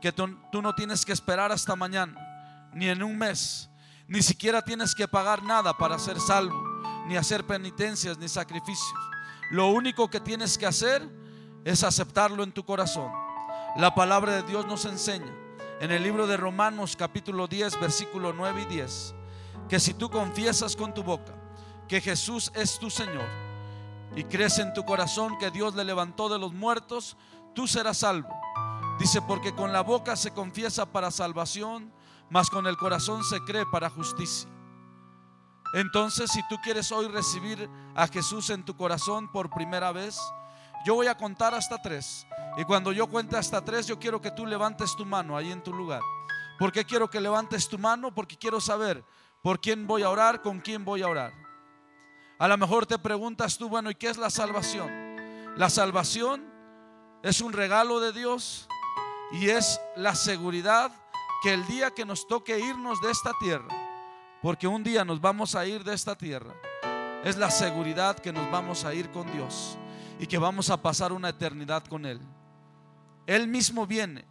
[0.00, 3.70] que tú, no tienes que esperar hasta mañana, ni en un mes,
[4.06, 8.98] ni siquiera tienes que pagar nada para ser salvo, ni hacer penitencias, ni sacrificios.
[9.50, 11.08] Lo único que tienes que hacer
[11.64, 13.10] es aceptarlo en tu corazón.
[13.76, 15.32] La palabra de Dios nos enseña
[15.80, 19.14] en el libro de Romanos capítulo 10, versículo 9 y 10,
[19.68, 21.32] que si tú confiesas con tu boca
[21.88, 23.43] que Jesús es tu Señor
[24.16, 27.16] y crees en tu corazón que Dios le levantó de los muertos,
[27.54, 28.28] tú serás salvo.
[28.98, 31.92] Dice, porque con la boca se confiesa para salvación,
[32.30, 34.48] mas con el corazón se cree para justicia.
[35.74, 40.20] Entonces, si tú quieres hoy recibir a Jesús en tu corazón por primera vez,
[40.86, 42.26] yo voy a contar hasta tres.
[42.56, 45.62] Y cuando yo cuente hasta tres, yo quiero que tú levantes tu mano ahí en
[45.62, 46.00] tu lugar.
[46.58, 48.14] ¿Por qué quiero que levantes tu mano?
[48.14, 49.04] Porque quiero saber
[49.42, 51.43] por quién voy a orar, con quién voy a orar.
[52.38, 54.90] A lo mejor te preguntas tú, bueno, ¿y qué es la salvación?
[55.56, 56.44] La salvación
[57.22, 58.68] es un regalo de Dios
[59.32, 60.90] y es la seguridad
[61.42, 63.68] que el día que nos toque irnos de esta tierra,
[64.42, 66.54] porque un día nos vamos a ir de esta tierra,
[67.22, 69.78] es la seguridad que nos vamos a ir con Dios
[70.18, 72.20] y que vamos a pasar una eternidad con Él.
[73.26, 74.24] Él mismo viene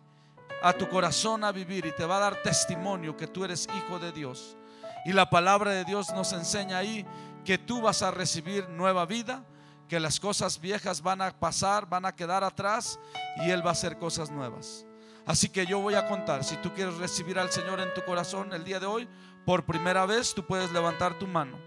[0.62, 3.98] a tu corazón a vivir y te va a dar testimonio que tú eres hijo
[3.98, 4.58] de Dios.
[5.06, 7.06] Y la palabra de Dios nos enseña ahí
[7.44, 9.46] que tú vas a recibir nueva vida,
[9.88, 13.00] que las cosas viejas van a pasar, van a quedar atrás
[13.46, 14.86] y Él va a hacer cosas nuevas.
[15.26, 18.54] Así que yo voy a contar, si tú quieres recibir al Señor en tu corazón
[18.54, 19.08] el día de hoy,
[19.46, 21.58] por primera vez tú puedes levantar tu mano.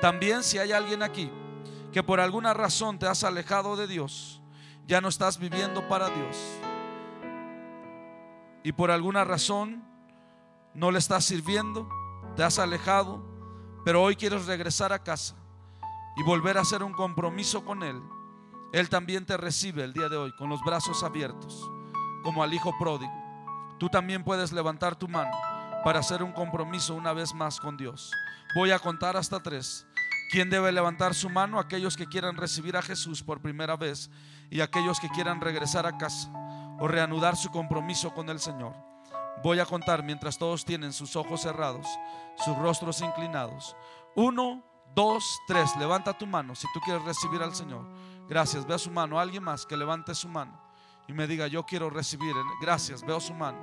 [0.00, 1.30] También si hay alguien aquí
[1.92, 4.40] que por alguna razón te has alejado de Dios,
[4.86, 6.36] ya no estás viviendo para Dios
[8.62, 9.82] y por alguna razón
[10.74, 11.88] no le estás sirviendo,
[12.36, 13.22] te has alejado,
[13.84, 15.34] pero hoy quieres regresar a casa
[16.16, 18.00] y volver a hacer un compromiso con Él,
[18.72, 21.70] Él también te recibe el día de hoy con los brazos abiertos,
[22.22, 23.12] como al Hijo pródigo.
[23.78, 25.36] Tú también puedes levantar tu mano
[25.84, 28.12] para hacer un compromiso una vez más con Dios.
[28.54, 29.86] Voy a contar hasta tres.
[30.30, 31.58] ¿Quién debe levantar su mano?
[31.58, 34.10] Aquellos que quieran recibir a Jesús por primera vez
[34.50, 36.30] y aquellos que quieran regresar a casa
[36.78, 38.91] o reanudar su compromiso con el Señor.
[39.42, 41.86] Voy a contar mientras todos tienen sus ojos cerrados,
[42.44, 43.76] sus rostros inclinados.
[44.14, 44.62] Uno,
[44.94, 45.74] dos, tres.
[45.78, 47.86] Levanta tu mano si tú quieres recibir al Señor.
[48.28, 48.66] Gracias.
[48.66, 49.18] Veo su mano.
[49.18, 50.60] Alguien más que levante su mano
[51.08, 52.34] y me diga, yo quiero recibir.
[52.60, 53.02] Gracias.
[53.02, 53.58] Veo su mano.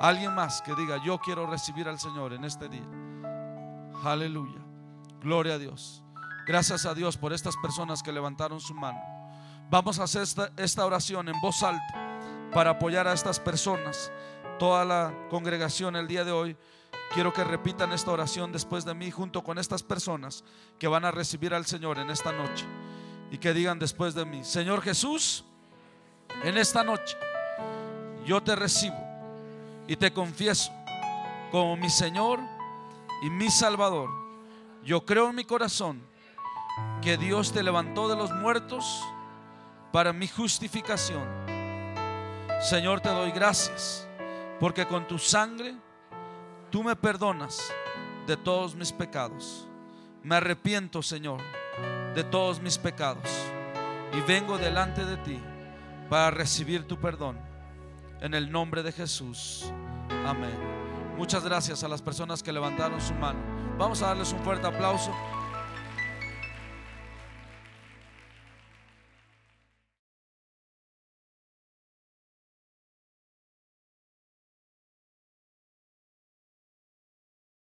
[0.00, 2.88] Alguien más que diga, yo quiero recibir al Señor en este día.
[4.02, 4.60] Aleluya.
[5.20, 6.02] Gloria a Dios.
[6.46, 8.98] Gracias a Dios por estas personas que levantaron su mano.
[9.68, 10.24] Vamos a hacer
[10.56, 14.10] esta, oración en voz alta para apoyar a estas personas.
[14.60, 16.54] Toda la congregación el día de hoy,
[17.14, 20.44] quiero que repitan esta oración después de mí junto con estas personas
[20.78, 22.66] que van a recibir al Señor en esta noche.
[23.30, 25.46] Y que digan después de mí, Señor Jesús,
[26.44, 27.16] en esta noche
[28.26, 28.98] yo te recibo
[29.88, 30.70] y te confieso
[31.50, 32.38] como mi Señor
[33.22, 34.10] y mi Salvador.
[34.84, 36.02] Yo creo en mi corazón
[37.00, 39.02] que Dios te levantó de los muertos
[39.90, 41.26] para mi justificación.
[42.60, 44.06] Señor, te doy gracias
[44.60, 45.74] porque con tu sangre
[46.70, 47.72] tú me perdonas
[48.26, 49.66] de todos mis pecados.
[50.22, 51.40] Me arrepiento, Señor,
[52.14, 53.28] de todos mis pecados
[54.12, 55.40] y vengo delante de ti
[56.10, 57.38] para recibir tu perdón.
[58.20, 59.72] En el nombre de Jesús.
[60.26, 60.54] Amén.
[61.16, 63.40] Muchas gracias a las personas que levantaron su mano.
[63.78, 65.10] Vamos a darles un fuerte aplauso.